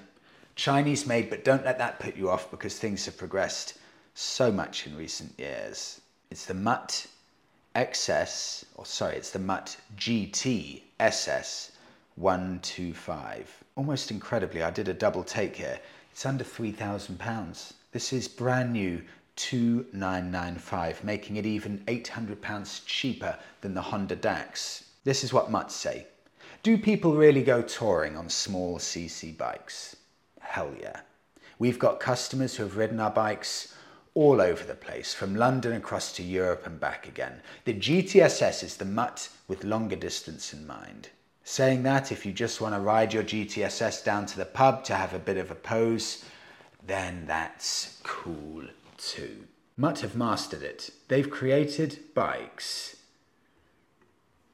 Chinese 0.56 1.06
made, 1.06 1.30
but 1.30 1.46
don't 1.46 1.66
let 1.66 1.78
that 1.78 2.00
put 2.00 2.16
you 2.16 2.30
off 2.30 2.50
because 2.50 2.78
things 2.78 3.06
have 3.06 3.18
progressed 3.18 3.78
so 4.16 4.52
much 4.52 4.88
in 4.88 4.98
recent 4.98 5.38
years. 5.38 6.02
It's 6.32 6.46
the 6.46 6.54
Mutt 6.54 7.08
XS, 7.76 8.66
or 8.76 8.86
sorry, 8.86 9.16
it's 9.16 9.32
the 9.32 9.40
Mutt 9.40 9.78
GT 9.98 10.82
SS 11.00 11.72
125. 12.16 13.64
Almost 13.76 14.12
incredibly, 14.12 14.64
I 14.64 14.72
did 14.72 14.88
a 14.88 14.94
double 14.94 15.24
take 15.24 15.56
here. 15.56 15.80
It's 16.12 16.26
under 16.26 16.44
£3,000. 16.44 17.74
This 17.92 18.12
is 18.12 18.28
brand 18.28 18.74
new 18.74 19.04
2995, 19.36 21.04
making 21.04 21.36
it 21.36 21.46
even 21.46 21.78
£800 21.86 22.86
cheaper 22.86 23.38
than 23.62 23.76
the 23.76 23.82
Honda 23.82 24.16
Dax. 24.16 24.86
This 25.04 25.24
is 25.24 25.32
what 25.32 25.52
Mutts 25.52 25.76
say. 25.76 26.08
Do 26.64 26.78
people 26.78 27.16
really 27.16 27.44
go 27.44 27.62
touring 27.62 28.18
on 28.18 28.30
small 28.30 28.80
CC 28.80 29.38
bikes? 29.38 29.96
Hell 30.40 30.74
yeah. 30.80 31.02
We've 31.60 31.80
got 31.80 32.00
customers 32.00 32.56
who 32.56 32.64
have 32.64 32.78
ridden 32.78 33.00
our 33.00 33.12
bikes 33.12 33.76
all 34.18 34.42
over 34.42 34.64
the 34.64 34.74
place, 34.74 35.14
from 35.14 35.36
London 35.36 35.74
across 35.74 36.12
to 36.12 36.24
Europe 36.24 36.66
and 36.66 36.80
back 36.80 37.08
again. 37.08 37.40
The 37.66 37.76
GTSS 37.76 38.64
is 38.64 38.78
the 38.78 38.84
mutt 38.84 39.30
with 39.48 39.64
longer 39.64 39.96
distance 39.96 40.54
in 40.54 40.66
mind. 40.66 41.10
Saying 41.44 41.84
that, 41.84 42.12
if 42.12 42.26
you 42.26 42.34
just 42.34 42.60
want 42.60 42.74
to 42.74 42.82
ride 42.82 43.14
your 43.14 43.22
GTSS 43.22 44.04
down 44.04 44.26
to 44.26 44.38
the 44.38 44.46
pub 44.46 44.84
to 44.86 44.96
have 44.96 45.14
a 45.14 45.20
bit 45.20 45.38
of 45.38 45.52
a 45.52 45.56
pose, 45.56 46.26
then 46.84 47.26
that's 47.28 48.00
cool 48.02 48.64
too. 48.98 49.46
Mutt 49.78 50.00
have 50.00 50.16
mastered 50.16 50.64
it. 50.64 50.90
They've 51.10 51.30
created 51.30 52.00
bikes 52.16 52.96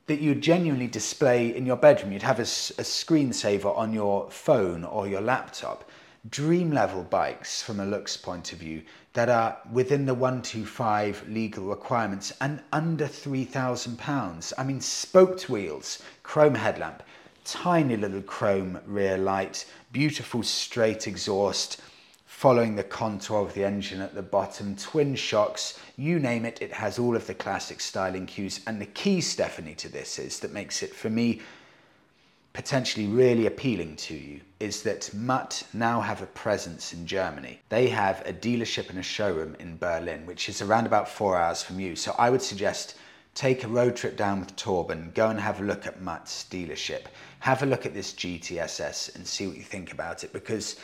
that 0.08 0.20
you'd 0.20 0.42
genuinely 0.42 0.88
display 0.88 1.56
in 1.56 1.66
your 1.66 1.78
bedroom. 1.78 2.12
You'd 2.12 2.24
have 2.24 2.40
a, 2.40 2.44
a 2.82 2.84
screensaver 2.84 3.76
on 3.78 3.94
your 3.94 4.30
phone 4.30 4.84
or 4.84 5.08
your 5.08 5.22
laptop. 5.22 5.90
Dream 6.30 6.72
level 6.72 7.04
bikes 7.04 7.62
from 7.62 7.82
a 7.82 7.86
looks 7.86 8.16
point 8.16 8.54
of 8.54 8.60
view 8.60 8.84
that 9.12 9.28
are 9.28 9.58
within 9.70 10.06
the 10.06 10.14
125 10.14 11.28
legal 11.28 11.66
requirements 11.66 12.32
and 12.40 12.62
under 12.72 13.08
£3,000. 13.08 14.54
I 14.58 14.64
mean, 14.64 14.80
spoked 14.80 15.50
wheels, 15.50 16.02
chrome 16.24 16.56
headlamp, 16.56 17.04
tiny 17.44 17.98
little 17.98 18.22
chrome 18.22 18.80
rear 18.86 19.18
light, 19.18 19.66
beautiful 19.92 20.44
straight 20.44 21.08
exhaust, 21.08 21.82
following 22.26 22.78
the 22.78 22.84
contour 22.86 23.42
of 23.42 23.54
the 23.54 23.66
engine 23.66 24.00
at 24.00 24.16
the 24.16 24.22
bottom, 24.22 24.78
twin 24.78 25.16
shocks, 25.16 25.78
you 25.98 26.20
name 26.20 26.46
it, 26.46 26.62
it 26.62 26.72
has 26.72 26.98
all 26.98 27.18
of 27.18 27.28
the 27.28 27.34
classic 27.34 27.82
styling 27.82 28.26
cues. 28.26 28.62
And 28.66 28.80
the 28.80 28.86
key, 28.86 29.20
Stephanie, 29.20 29.76
to 29.76 29.90
this 29.90 30.18
is 30.20 30.40
that 30.40 30.54
makes 30.54 30.84
it, 30.84 30.96
for 30.96 31.10
me, 31.10 31.42
potentially 32.54 33.08
really 33.08 33.48
appealing 33.48 33.96
to 33.96 34.14
you 34.14 34.40
is 34.60 34.84
that 34.84 35.12
Mutt 35.14 35.64
now 35.74 36.00
have 36.00 36.22
a 36.22 36.28
presence 36.28 36.94
in 36.94 37.08
Germany. 37.08 37.60
They 37.70 37.88
have 37.90 38.22
a 38.26 38.32
dealership 38.32 38.90
and 38.90 39.00
a 39.00 39.04
showroom 39.04 39.56
in 39.60 39.78
Berlin, 39.78 40.26
which 40.28 40.48
is 40.48 40.62
around 40.62 40.86
about 40.86 41.10
four 41.10 41.36
hours 41.36 41.64
from 41.64 41.80
you. 41.80 41.96
So 41.96 42.16
I 42.18 42.30
would 42.30 42.44
suggest 42.44 42.96
take 43.34 43.64
a 43.64 43.68
road 43.68 43.96
trip 43.96 44.16
down 44.16 44.40
with 44.40 44.56
Torben, 44.56 45.14
go 45.16 45.30
and 45.30 45.40
have 45.40 45.60
a 45.60 45.64
look 45.64 45.88
at 45.88 46.02
Mutt's 46.02 46.46
dealership, 46.50 47.06
have 47.40 47.64
a 47.64 47.66
look 47.66 47.88
at 47.88 47.96
this 47.96 48.14
GTSS 48.14 49.16
and 49.16 49.26
see 49.26 49.48
what 49.48 49.58
you 49.58 49.64
think 49.64 49.92
about 49.92 50.24
it 50.24 50.32
because 50.32 50.76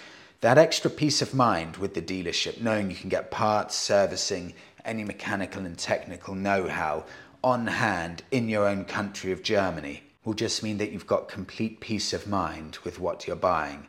that 0.41 0.57
extra 0.57 0.89
peace 0.89 1.21
of 1.21 1.35
mind 1.35 1.77
with 1.77 1.93
the 1.93 2.01
dealership, 2.01 2.59
knowing 2.61 2.89
you 2.89 2.95
can 2.95 3.09
get 3.09 3.29
parts, 3.29 3.75
servicing, 3.75 4.53
any 4.85 5.03
mechanical 5.03 5.65
and 5.65 5.77
technical 5.77 6.33
know 6.33 6.67
how 6.67 7.05
on 7.43 7.67
hand 7.67 8.23
in 8.31 8.49
your 8.49 8.67
own 8.67 8.85
country 8.85 9.31
of 9.31 9.43
Germany, 9.43 10.01
will 10.29 10.35
just 10.35 10.61
mean 10.61 10.77
that 10.77 10.91
you've 10.91 11.07
got 11.07 11.27
complete 11.27 11.79
peace 11.79 12.13
of 12.13 12.27
mind 12.27 12.77
with 12.83 12.99
what 12.99 13.25
you're 13.25 13.35
buying. 13.35 13.87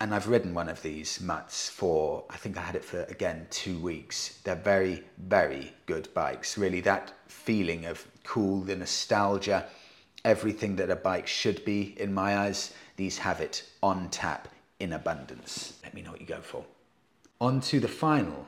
And 0.00 0.14
I've 0.14 0.28
ridden 0.28 0.54
one 0.54 0.68
of 0.68 0.82
these 0.82 1.20
mutts 1.20 1.68
for, 1.68 2.22
I 2.30 2.36
think 2.36 2.56
I 2.56 2.60
had 2.60 2.76
it 2.76 2.84
for, 2.84 3.02
again, 3.02 3.48
two 3.50 3.76
weeks. 3.80 4.38
They're 4.44 4.54
very, 4.54 5.02
very 5.18 5.72
good 5.86 6.08
bikes. 6.14 6.56
Really, 6.56 6.80
that 6.82 7.12
feeling 7.26 7.86
of 7.86 8.06
cool, 8.22 8.60
the 8.60 8.76
nostalgia, 8.76 9.66
everything 10.24 10.76
that 10.76 10.90
a 10.90 10.96
bike 10.96 11.26
should 11.26 11.64
be 11.64 12.00
in 12.00 12.14
my 12.14 12.38
eyes, 12.38 12.72
these 12.94 13.18
have 13.18 13.40
it 13.40 13.68
on 13.82 14.10
tap 14.10 14.46
in 14.78 14.92
abundance. 14.92 15.72
Let 15.82 15.92
me 15.92 16.02
know 16.02 16.12
what 16.12 16.20
you 16.20 16.26
go 16.28 16.40
for. 16.40 16.64
On 17.40 17.60
to 17.62 17.80
the 17.80 17.88
final. 17.88 18.46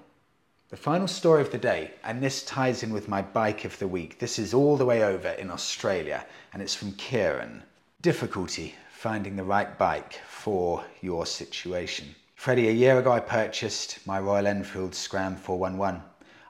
The 0.72 0.78
final 0.78 1.06
story 1.06 1.42
of 1.42 1.52
the 1.52 1.58
day, 1.58 1.90
and 2.02 2.22
this 2.22 2.42
ties 2.42 2.82
in 2.82 2.94
with 2.94 3.06
my 3.06 3.20
bike 3.20 3.66
of 3.66 3.78
the 3.78 3.86
week. 3.86 4.18
This 4.18 4.38
is 4.38 4.54
all 4.54 4.78
the 4.78 4.86
way 4.86 5.04
over 5.04 5.28
in 5.28 5.50
Australia, 5.50 6.24
and 6.50 6.62
it's 6.62 6.74
from 6.74 6.92
Kieran. 6.92 7.62
Difficulty 8.00 8.74
finding 8.90 9.36
the 9.36 9.44
right 9.44 9.76
bike 9.76 10.22
for 10.26 10.82
your 11.02 11.26
situation. 11.26 12.14
Freddie, 12.36 12.70
a 12.70 12.72
year 12.72 12.98
ago 12.98 13.12
I 13.12 13.20
purchased 13.20 13.98
my 14.06 14.18
Royal 14.18 14.46
Enfield 14.46 14.94
Scram 14.94 15.36
411. 15.36 16.00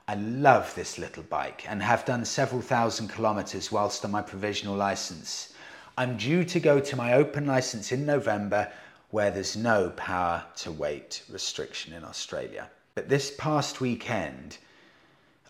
I 0.06 0.14
love 0.14 0.72
this 0.76 0.98
little 0.98 1.24
bike 1.24 1.64
and 1.68 1.82
have 1.82 2.04
done 2.04 2.24
several 2.24 2.62
thousand 2.62 3.08
kilometres 3.08 3.72
whilst 3.72 4.04
on 4.04 4.12
my 4.12 4.22
provisional 4.22 4.76
licence. 4.76 5.52
I'm 5.98 6.16
due 6.16 6.44
to 6.44 6.60
go 6.60 6.78
to 6.78 6.94
my 6.94 7.14
open 7.14 7.44
licence 7.44 7.90
in 7.90 8.06
November 8.06 8.70
where 9.10 9.32
there's 9.32 9.56
no 9.56 9.90
power 9.96 10.44
to 10.58 10.70
weight 10.70 11.24
restriction 11.28 11.92
in 11.92 12.04
Australia. 12.04 12.70
But 12.94 13.08
this 13.08 13.30
past 13.30 13.80
weekend, 13.80 14.58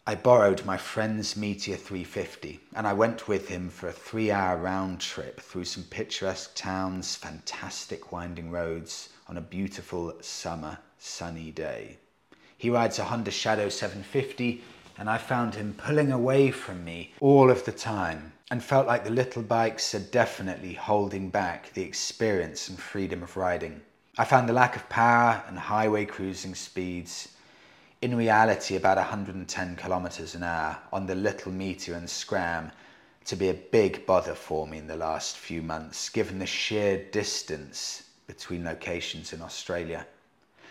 I 0.06 0.14
borrowed 0.14 0.64
my 0.64 0.76
friend's 0.76 1.36
Meteor 1.36 1.76
350 1.76 2.60
and 2.72 2.86
I 2.86 2.92
went 2.92 3.26
with 3.26 3.48
him 3.48 3.68
for 3.68 3.88
a 3.88 3.92
three 3.92 4.30
hour 4.30 4.56
round 4.56 5.00
trip 5.00 5.40
through 5.40 5.64
some 5.64 5.82
picturesque 5.82 6.54
towns, 6.54 7.16
fantastic 7.16 8.12
winding 8.12 8.52
roads 8.52 9.08
on 9.26 9.36
a 9.36 9.40
beautiful 9.40 10.14
summer 10.20 10.78
sunny 10.98 11.50
day. 11.50 11.98
He 12.56 12.70
rides 12.70 13.00
a 13.00 13.04
Honda 13.04 13.32
Shadow 13.32 13.68
750 13.68 14.62
and 14.96 15.10
I 15.10 15.18
found 15.18 15.56
him 15.56 15.74
pulling 15.76 16.12
away 16.12 16.52
from 16.52 16.84
me 16.84 17.12
all 17.18 17.50
of 17.50 17.64
the 17.64 17.72
time 17.72 18.34
and 18.52 18.62
felt 18.62 18.86
like 18.86 19.02
the 19.02 19.10
little 19.10 19.42
bikes 19.42 19.96
are 19.96 19.98
definitely 19.98 20.74
holding 20.74 21.28
back 21.28 21.72
the 21.72 21.82
experience 21.82 22.68
and 22.68 22.78
freedom 22.78 23.24
of 23.24 23.36
riding. 23.36 23.80
I 24.18 24.26
found 24.26 24.46
the 24.46 24.52
lack 24.52 24.76
of 24.76 24.90
power 24.90 25.42
and 25.48 25.58
highway 25.58 26.04
cruising 26.04 26.54
speeds 26.54 27.28
in 28.02 28.14
reality 28.14 28.76
about 28.76 28.98
110 28.98 29.76
kilometers 29.76 30.34
an 30.34 30.42
hour 30.42 30.76
on 30.92 31.06
the 31.06 31.14
little 31.14 31.50
Meteor 31.50 31.94
and 31.94 32.10
scram 32.10 32.72
to 33.24 33.36
be 33.36 33.48
a 33.48 33.54
big 33.54 34.04
bother 34.04 34.34
for 34.34 34.66
me 34.66 34.76
in 34.76 34.86
the 34.86 34.96
last 34.96 35.38
few 35.38 35.62
months, 35.62 36.10
given 36.10 36.38
the 36.38 36.44
sheer 36.44 37.02
distance 37.10 38.02
between 38.26 38.66
locations 38.66 39.32
in 39.32 39.40
Australia. 39.40 40.06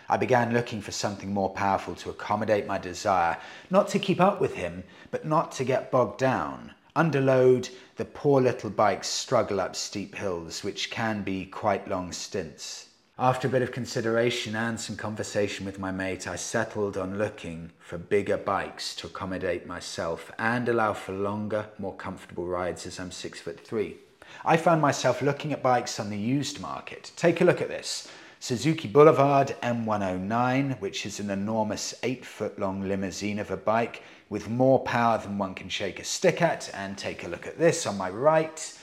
I 0.08 0.18
began 0.18 0.52
looking 0.52 0.80
for 0.80 0.92
something 0.92 1.34
more 1.34 1.50
powerful 1.50 1.96
to 1.96 2.10
accommodate 2.10 2.68
my 2.68 2.78
desire, 2.78 3.38
not 3.70 3.88
to 3.88 3.98
keep 3.98 4.20
up 4.20 4.40
with 4.40 4.54
him, 4.54 4.84
but 5.10 5.24
not 5.26 5.50
to 5.52 5.64
get 5.64 5.90
bogged 5.90 6.20
down. 6.20 6.74
Under 6.94 7.20
load, 7.20 7.70
the 7.96 8.04
poor 8.04 8.40
little 8.40 8.70
bikes 8.70 9.08
struggle 9.08 9.60
up 9.60 9.74
steep 9.74 10.14
hills, 10.14 10.62
which 10.62 10.92
can 10.92 11.24
be 11.24 11.44
quite 11.44 11.88
long 11.88 12.12
stints. 12.12 12.86
After 13.18 13.46
a 13.46 13.50
bit 13.50 13.60
of 13.60 13.72
consideration 13.72 14.56
and 14.56 14.80
some 14.80 14.96
conversation 14.96 15.66
with 15.66 15.78
my 15.78 15.92
mate, 15.92 16.26
I 16.26 16.36
settled 16.36 16.96
on 16.96 17.18
looking 17.18 17.70
for 17.78 17.98
bigger 17.98 18.38
bikes 18.38 18.96
to 18.96 19.06
accommodate 19.06 19.66
myself 19.66 20.32
and 20.38 20.66
allow 20.66 20.94
for 20.94 21.12
longer, 21.12 21.66
more 21.78 21.94
comfortable 21.94 22.46
rides 22.46 22.86
as 22.86 22.98
I'm 22.98 23.10
six 23.10 23.38
foot 23.38 23.60
three. 23.60 23.98
I 24.46 24.56
found 24.56 24.80
myself 24.80 25.20
looking 25.20 25.52
at 25.52 25.62
bikes 25.62 26.00
on 26.00 26.08
the 26.08 26.16
used 26.16 26.58
market. 26.58 27.12
Take 27.14 27.42
a 27.42 27.44
look 27.44 27.60
at 27.60 27.68
this. 27.68 28.08
Suzuki 28.40 28.88
Boulevard 28.88 29.56
M109, 29.62 30.80
which 30.80 31.04
is 31.04 31.20
an 31.20 31.28
enormous 31.28 31.94
eight 32.02 32.24
foot 32.24 32.58
long 32.58 32.88
limousine 32.88 33.38
of 33.38 33.50
a 33.50 33.58
bike 33.58 34.02
with 34.30 34.48
more 34.48 34.80
power 34.84 35.18
than 35.18 35.36
one 35.36 35.54
can 35.54 35.68
shake 35.68 36.00
a 36.00 36.04
stick 36.04 36.40
at. 36.40 36.70
And 36.72 36.96
take 36.96 37.24
a 37.24 37.28
look 37.28 37.46
at 37.46 37.58
this 37.58 37.86
on 37.86 37.98
my 37.98 38.08
right 38.08 38.78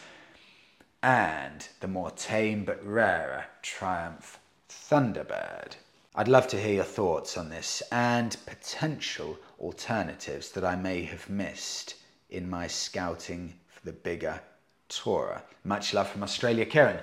and 1.02 1.68
the 1.80 1.88
more 1.88 2.12
tame 2.12 2.66
but 2.66 2.86
rarer 2.86 3.46
Triumph 3.62 4.40
Thunderbird. 4.70 5.76
I'd 6.16 6.28
love 6.28 6.48
to 6.50 6.60
hear 6.60 6.76
your 6.76 6.84
thoughts 6.84 7.38
on 7.38 7.50
this 7.50 7.82
and 7.92 8.36
potential 8.46 9.38
alternatives 9.60 10.52
that 10.52 10.66
I 10.66 10.76
may 10.76 11.04
have 11.04 11.30
missed 11.30 11.96
in 12.30 12.50
my 12.50 12.68
scouting 12.68 13.54
for 13.68 13.86
the 13.86 13.94
bigger 13.94 14.42
Tourer. 14.90 15.42
Much 15.64 15.94
love 15.94 16.10
from 16.10 16.24
Australia. 16.24 16.66
Kieran, 16.66 17.00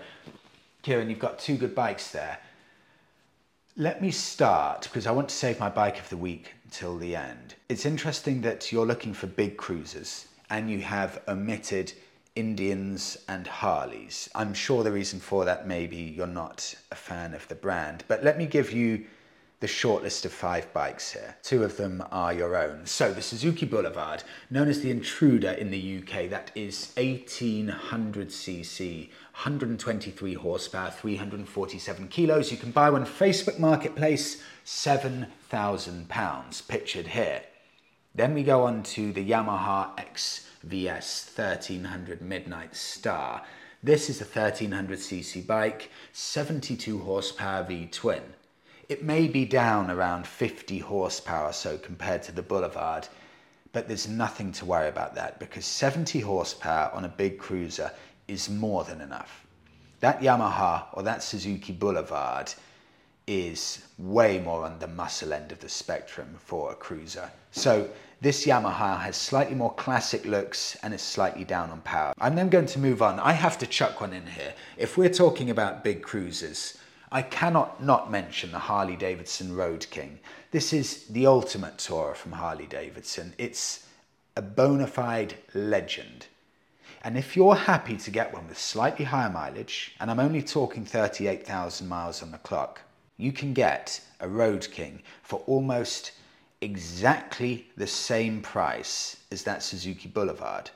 Kieran, 0.83 1.09
you've 1.09 1.19
got 1.19 1.39
two 1.39 1.57
good 1.57 1.75
bikes 1.75 2.11
there. 2.11 2.39
Let 3.77 4.03
me 4.03 4.11
start 4.11 4.83
because 4.83 5.07
I 5.07 5.13
want 5.13 5.29
to 5.29 5.35
save 5.35 5.61
my 5.61 5.69
bike 5.69 5.99
of 5.99 6.09
the 6.09 6.17
week 6.17 6.53
until 6.65 6.97
the 6.99 7.15
end. 7.15 7.55
It's 7.69 7.87
interesting 7.87 8.41
that 8.43 8.73
you're 8.73 8.87
looking 8.87 9.15
for 9.15 9.27
big 9.27 9.57
cruisers 9.57 10.27
and 10.51 10.71
you 10.71 10.81
have 10.81 11.23
omitted 11.29 11.93
Indians 12.37 13.19
and 13.29 13.47
Harleys. 13.47 14.29
I'm 14.35 14.55
sure 14.55 14.85
the 14.85 14.93
reason 14.93 15.19
for 15.19 15.47
that 15.47 15.67
may 15.67 15.87
be 15.87 15.97
you're 15.97 16.27
not 16.27 16.75
a 16.93 16.95
fan 16.95 17.33
of 17.35 17.49
the 17.49 17.55
brand, 17.55 18.05
but 18.07 18.23
let 18.23 18.37
me 18.39 18.47
give 18.47 18.73
you 18.73 19.07
the 19.61 19.67
short 19.67 20.03
list 20.03 20.27
of 20.27 20.33
five 20.33 20.71
bikes 20.75 21.13
here. 21.13 21.35
Two 21.43 21.65
of 21.65 21.79
them 21.79 22.05
are 22.13 22.35
your 22.35 22.57
own. 22.57 22.85
So 22.85 23.15
the 23.15 23.23
Suzuki 23.23 23.65
Boulevard, 23.65 24.23
known 24.51 24.69
as 24.69 24.83
the 24.83 24.91
Intruder 24.91 25.53
in 25.53 25.71
the 25.71 25.99
UK, 25.99 26.29
that 26.29 26.51
is 26.55 26.93
1800cc, 26.97 29.09
123 29.09 30.35
horsepower, 30.35 30.91
347 30.91 32.09
kilos. 32.09 32.53
You 32.53 32.59
can 32.59 32.71
buy 32.71 32.91
one 32.91 33.07
Facebook 33.07 33.59
Marketplace, 33.59 34.43
£7,000, 34.67 36.69
pictured 36.69 37.07
here. 37.07 37.41
Then 38.17 38.33
we 38.33 38.45
go 38.45 38.63
on 38.63 38.83
to 38.95 39.13
the 39.13 39.29
Yamaha 39.29 39.91
X 40.01 40.49
VS 40.63 41.33
1300 41.37 42.23
Midnight 42.23 42.75
Star. 42.75 43.43
This 43.83 44.09
is 44.09 44.23
a 44.23 44.25
1300cc 44.25 45.47
bike, 45.47 45.91
72 46.15 46.99
horsepower 47.01 47.65
V 47.65 47.87
twin. 47.93 48.23
It 48.89 49.05
may 49.05 49.29
be 49.29 49.45
down 49.45 49.91
around 49.91 50.27
50 50.27 50.79
horsepower 50.79 51.53
so 51.53 51.77
compared 51.77 52.23
to 52.23 52.33
the 52.33 52.41
Boulevard, 52.41 53.07
but 53.75 53.87
there's 53.87 54.09
nothing 54.09 54.51
to 54.53 54.65
worry 54.65 54.89
about 54.89 55.15
that 55.17 55.39
because 55.39 55.67
70 55.67 56.21
horsepower 56.21 56.91
on 56.95 57.05
a 57.05 57.09
big 57.09 57.39
cruiser 57.39 57.91
is 58.29 58.49
more 58.49 58.85
than 58.85 59.03
enough. 59.03 59.47
That 60.01 60.23
Yamaha 60.23 60.87
or 60.95 61.03
that 61.03 61.23
Suzuki 61.23 61.75
Boulevard 61.75 62.55
is 63.27 63.83
way 63.99 64.39
more 64.39 64.65
on 64.65 64.79
the 64.79 64.87
muscle 64.87 65.33
end 65.33 65.53
of 65.53 65.61
the 65.61 65.69
spectrum 65.69 66.37
for 66.39 66.73
a 66.73 66.77
cruiser. 66.77 67.31
So 67.51 67.91
this 68.21 68.47
Yamaha 68.47 69.01
has 69.01 69.17
slightly 69.17 69.55
more 69.55 69.75
classic 69.75 70.25
looks 70.25 70.77
and 70.83 70.95
is 70.95 71.03
slightly 71.03 71.45
down 71.45 71.71
on 71.71 71.83
power. 71.83 72.15
I'm 72.19 72.35
then 72.35 72.49
going 72.49 72.67
to 72.67 72.79
move 72.79 73.03
on. 73.03 73.21
I 73.21 73.33
have 73.33 73.59
to 73.59 73.67
chuck 73.67 74.01
one 74.01 74.15
in 74.15 74.27
here. 74.27 74.55
If 74.79 74.97
we're 74.97 75.11
talking 75.11 75.51
about 75.51 75.85
big 75.85 76.03
cruisers, 76.03 76.79
I 77.13 77.23
cannot 77.23 77.83
not 77.83 78.11
mention 78.11 78.53
the 78.53 78.59
Harley 78.59 78.97
Davidson 78.97 79.55
Road 79.55 79.87
King. 79.91 80.19
This 80.51 80.73
is 80.73 81.05
the 81.09 81.27
ultimate 81.27 81.77
tourer 81.77 82.17
from 82.17 82.33
Harley 82.33 82.67
Davidson. 82.67 83.35
It's 83.37 83.87
a 84.35 84.43
bona 84.43 84.87
fide 84.87 85.35
legend. 85.55 86.27
And 87.05 87.19
if 87.19 87.37
you're 87.37 87.55
happy 87.55 87.97
to 87.99 88.11
get 88.11 88.33
one 88.33 88.49
with 88.49 88.59
slightly 88.59 89.05
higher 89.05 89.31
mileage, 89.31 89.95
and 90.01 90.11
I'm 90.11 90.21
only 90.21 90.43
talking 90.43 90.85
38,000 90.85 91.87
miles 91.87 92.23
on 92.23 92.33
the 92.33 92.39
clock, 92.39 92.81
you 93.19 93.31
can 93.31 93.53
get 93.53 94.01
a 94.21 94.29
Road 94.29 94.67
King 94.73 95.03
for 95.23 95.41
almost 95.47 96.13
exactly 96.61 97.67
the 97.77 97.87
same 97.87 98.41
price 98.41 99.17
as 99.31 99.45
that 99.45 99.63
Suzuki 99.63 100.09
Boulevard. 100.09 100.71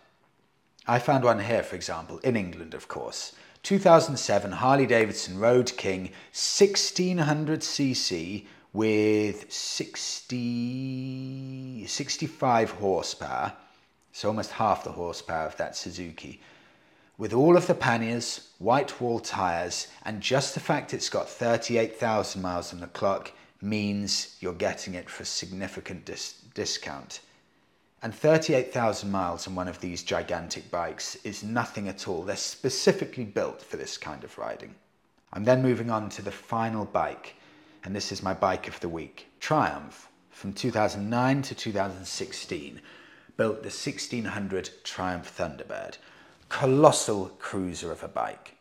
I 0.86 0.98
found 0.98 1.24
one 1.24 1.40
here, 1.40 1.62
for 1.62 1.76
example, 1.76 2.18
in 2.18 2.36
England, 2.36 2.74
of 2.74 2.88
course. 2.88 3.32
2007 3.62 4.52
Harley 4.52 4.86
Davidson 4.86 5.38
Road 5.38 5.72
King 5.76 6.10
1600cc 6.32 8.46
with 8.72 9.52
60, 9.52 11.86
65 11.86 12.70
horsepower, 12.70 13.52
so 14.12 14.28
almost 14.28 14.52
half 14.52 14.84
the 14.84 14.92
horsepower 14.92 15.46
of 15.46 15.56
that 15.56 15.76
Suzuki. 15.76 16.40
With 17.18 17.34
all 17.34 17.56
of 17.56 17.66
the 17.66 17.74
panniers, 17.74 18.48
white 18.58 19.00
wall 19.00 19.18
tyres, 19.20 19.88
and 20.04 20.22
just 20.22 20.54
the 20.54 20.60
fact 20.60 20.94
it's 20.94 21.10
got 21.10 21.28
38,000 21.28 22.40
miles 22.40 22.72
on 22.72 22.80
the 22.80 22.86
clock, 22.86 23.32
means 23.62 24.36
you're 24.40 24.52
getting 24.54 24.94
it 24.94 25.10
for 25.10 25.22
a 25.22 25.26
significant 25.26 26.04
dis- 26.04 26.40
discount. 26.54 27.20
And 28.02 28.14
38,000 28.14 29.10
miles 29.10 29.46
on 29.46 29.54
one 29.54 29.68
of 29.68 29.80
these 29.80 30.02
gigantic 30.02 30.70
bikes 30.70 31.16
is 31.16 31.42
nothing 31.42 31.86
at 31.88 32.08
all. 32.08 32.22
They're 32.22 32.36
specifically 32.36 33.24
built 33.24 33.60
for 33.60 33.76
this 33.76 33.98
kind 33.98 34.24
of 34.24 34.38
riding. 34.38 34.74
I'm 35.32 35.44
then 35.44 35.62
moving 35.62 35.90
on 35.90 36.08
to 36.10 36.22
the 36.22 36.30
final 36.30 36.86
bike, 36.86 37.34
and 37.84 37.94
this 37.94 38.10
is 38.10 38.22
my 38.22 38.32
bike 38.32 38.68
of 38.68 38.80
the 38.80 38.88
week 38.88 39.26
Triumph 39.38 40.08
from 40.30 40.52
2009 40.54 41.42
to 41.42 41.54
2016. 41.54 42.80
Built 43.36 43.62
the 43.62 43.68
1600 43.68 44.70
Triumph 44.82 45.36
Thunderbird. 45.36 45.98
Colossal 46.48 47.30
cruiser 47.38 47.92
of 47.92 48.02
a 48.02 48.08
bike. 48.08 48.56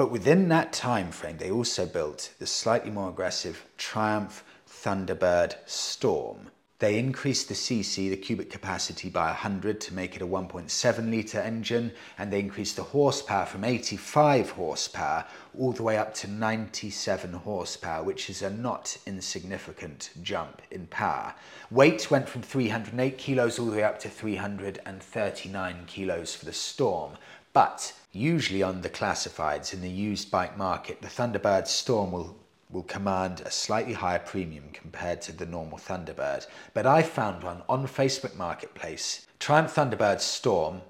But 0.00 0.10
within 0.10 0.48
that 0.48 0.72
time 0.72 1.10
frame, 1.10 1.36
they 1.36 1.50
also 1.50 1.84
built 1.84 2.32
the 2.38 2.46
slightly 2.46 2.90
more 2.90 3.10
aggressive 3.10 3.66
Triumph 3.76 4.42
Thunderbird 4.66 5.56
Storm. 5.66 6.50
They 6.78 6.98
increased 6.98 7.48
the 7.48 7.54
cc, 7.54 8.08
the 8.08 8.16
cubic 8.16 8.48
capacity, 8.48 9.10
by 9.10 9.26
100 9.26 9.78
to 9.82 9.92
make 9.92 10.16
it 10.16 10.22
a 10.22 10.26
1.7 10.26 11.14
litre 11.14 11.40
engine, 11.40 11.92
and 12.16 12.32
they 12.32 12.40
increased 12.40 12.76
the 12.76 12.82
horsepower 12.82 13.44
from 13.44 13.62
85 13.62 14.52
horsepower 14.52 15.26
all 15.58 15.72
the 15.72 15.82
way 15.82 15.98
up 15.98 16.14
to 16.14 16.30
97 16.30 17.34
horsepower, 17.34 18.02
which 18.02 18.30
is 18.30 18.40
a 18.40 18.48
not 18.48 18.96
insignificant 19.04 20.12
jump 20.22 20.62
in 20.70 20.86
power. 20.86 21.34
Weight 21.70 22.10
went 22.10 22.26
from 22.26 22.40
308 22.40 23.18
kilos 23.18 23.58
all 23.58 23.66
the 23.66 23.76
way 23.76 23.84
up 23.84 23.98
to 23.98 24.08
339 24.08 25.84
kilos 25.86 26.34
for 26.34 26.46
the 26.46 26.54
Storm, 26.54 27.18
but 27.52 27.92
usually 28.12 28.62
on 28.62 28.80
the 28.80 28.90
classifieds 28.90 29.72
in 29.72 29.80
the 29.80 29.90
used 29.90 30.30
bike 30.30 30.56
market, 30.56 31.00
the 31.02 31.08
Thunderbird 31.08 31.66
Storm 31.66 32.12
will 32.12 32.36
will 32.72 32.82
command 32.84 33.40
a 33.40 33.50
slightly 33.50 33.94
higher 33.94 34.18
premium 34.18 34.64
compared 34.72 35.20
to 35.20 35.32
the 35.32 35.46
normal 35.46 35.78
Thunderbird. 35.78 36.46
But 36.72 36.86
I 36.86 37.02
found 37.02 37.42
one 37.42 37.62
on 37.68 37.86
Facebook 37.86 38.36
Marketplace, 38.36 39.26
Triumph 39.38 39.74
Thunderbird 39.74 40.20
Storm, 40.20 40.82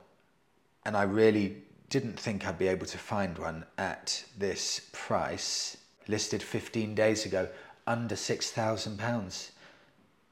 and 0.85 0.96
I 0.96 1.04
really 1.04 1.56
didn't 1.88 2.18
think 2.18 2.46
I'd 2.46 2.59
be 2.59 2.68
able 2.68 2.87
to 2.87 2.98
find 2.98 3.37
one 3.38 3.64
at 3.78 4.24
this 4.37 4.88
price, 4.92 5.76
listed 6.06 6.42
15 6.42 6.94
days 6.94 7.24
ago, 7.24 7.48
under 7.87 8.14
£6,000 8.14 9.50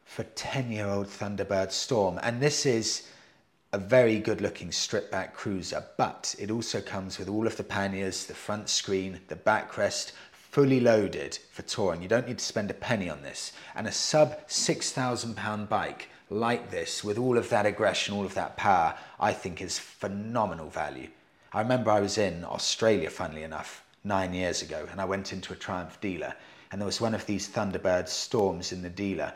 for 0.04 0.22
10 0.22 0.70
year 0.70 0.86
old 0.86 1.06
Thunderbird 1.06 1.72
Storm. 1.72 2.18
And 2.22 2.40
this 2.40 2.66
is 2.66 3.08
a 3.72 3.78
very 3.78 4.18
good 4.18 4.40
looking 4.40 4.72
strip 4.72 5.10
back 5.10 5.34
cruiser, 5.34 5.84
but 5.96 6.34
it 6.38 6.50
also 6.50 6.80
comes 6.80 7.18
with 7.18 7.28
all 7.28 7.46
of 7.46 7.56
the 7.56 7.64
panniers, 7.64 8.24
the 8.24 8.34
front 8.34 8.68
screen, 8.68 9.20
the 9.28 9.36
backrest, 9.36 10.12
fully 10.32 10.80
loaded 10.80 11.38
for 11.52 11.62
touring. 11.62 12.02
You 12.02 12.08
don't 12.08 12.26
need 12.26 12.38
to 12.38 12.44
spend 12.44 12.70
a 12.70 12.74
penny 12.74 13.10
on 13.10 13.22
this. 13.22 13.52
And 13.74 13.86
a 13.86 13.92
sub 13.92 14.48
£6,000 14.48 15.68
bike 15.68 16.08
like 16.30 16.70
this 16.70 17.04
with 17.04 17.18
all 17.18 17.36
of 17.36 17.50
that 17.50 17.66
aggression, 17.66 18.14
all 18.14 18.24
of 18.24 18.34
that 18.34 18.56
power, 18.56 18.94
I 19.20 19.32
think 19.32 19.60
is 19.60 19.78
phenomenal 19.78 20.70
value. 20.70 21.08
I 21.52 21.60
remember 21.60 21.90
I 21.90 22.00
was 22.00 22.18
in 22.18 22.44
Australia, 22.44 23.10
funnily 23.10 23.42
enough, 23.42 23.84
nine 24.04 24.32
years 24.32 24.62
ago, 24.62 24.86
and 24.90 25.00
I 25.00 25.04
went 25.04 25.32
into 25.32 25.52
a 25.52 25.56
Triumph 25.56 26.00
dealer, 26.00 26.34
and 26.70 26.80
there 26.80 26.86
was 26.86 27.00
one 27.00 27.14
of 27.14 27.26
these 27.26 27.48
Thunderbird 27.48 28.08
storms 28.08 28.72
in 28.72 28.82
the 28.82 28.90
dealer, 28.90 29.32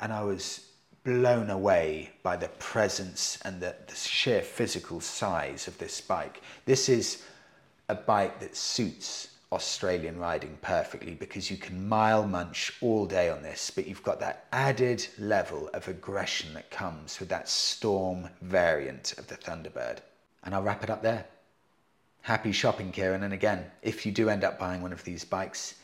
and 0.00 0.12
I 0.12 0.22
was 0.22 0.66
blown 1.04 1.50
away 1.50 2.10
by 2.22 2.36
the 2.36 2.48
presence 2.48 3.38
and 3.44 3.60
the, 3.60 3.74
the 3.86 3.94
sheer 3.94 4.42
physical 4.42 5.00
size 5.00 5.66
of 5.66 5.76
this 5.78 6.00
bike. 6.00 6.42
This 6.64 6.88
is 6.88 7.24
a 7.88 7.94
bike 7.94 8.38
that 8.40 8.56
suits 8.56 9.28
Australian 9.52 10.18
riding 10.18 10.56
perfectly 10.62 11.14
because 11.14 11.50
you 11.50 11.56
can 11.58 11.88
mile 11.88 12.26
munch 12.26 12.72
all 12.80 13.04
day 13.04 13.28
on 13.28 13.42
this, 13.42 13.70
but 13.70 13.86
you've 13.86 14.02
got 14.02 14.18
that 14.20 14.46
added 14.52 15.06
level 15.18 15.68
of 15.74 15.86
aggression 15.88 16.54
that 16.54 16.70
comes 16.70 17.20
with 17.20 17.28
that 17.28 17.48
storm 17.48 18.28
variant 18.40 19.12
of 19.18 19.26
the 19.26 19.36
Thunderbird. 19.36 19.98
And 20.44 20.54
I'll 20.54 20.62
wrap 20.62 20.82
it 20.82 20.90
up 20.90 21.02
there. 21.02 21.26
Happy 22.22 22.52
shopping, 22.52 22.92
Kieran. 22.92 23.24
And 23.24 23.34
again, 23.34 23.64
if 23.82 24.06
you 24.06 24.12
do 24.12 24.28
end 24.28 24.44
up 24.44 24.58
buying 24.58 24.80
one 24.80 24.92
of 24.92 25.04
these 25.04 25.24
bikes, 25.24 25.74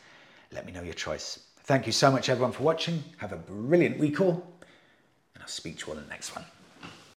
let 0.51 0.65
me 0.65 0.71
know 0.71 0.81
your 0.81 0.93
choice. 0.93 1.39
Thank 1.63 1.85
you 1.85 1.91
so 1.91 2.09
much, 2.09 2.29
everyone, 2.29 2.53
for 2.53 2.63
watching. 2.63 3.03
Have 3.17 3.33
a 3.33 3.37
brilliant 3.37 3.99
week 3.99 4.19
all, 4.19 4.47
speak 5.49 5.77
to 5.79 5.87
you 5.87 5.97
in 5.97 6.03
the 6.03 6.09
next 6.09 6.35
one. 6.35 6.45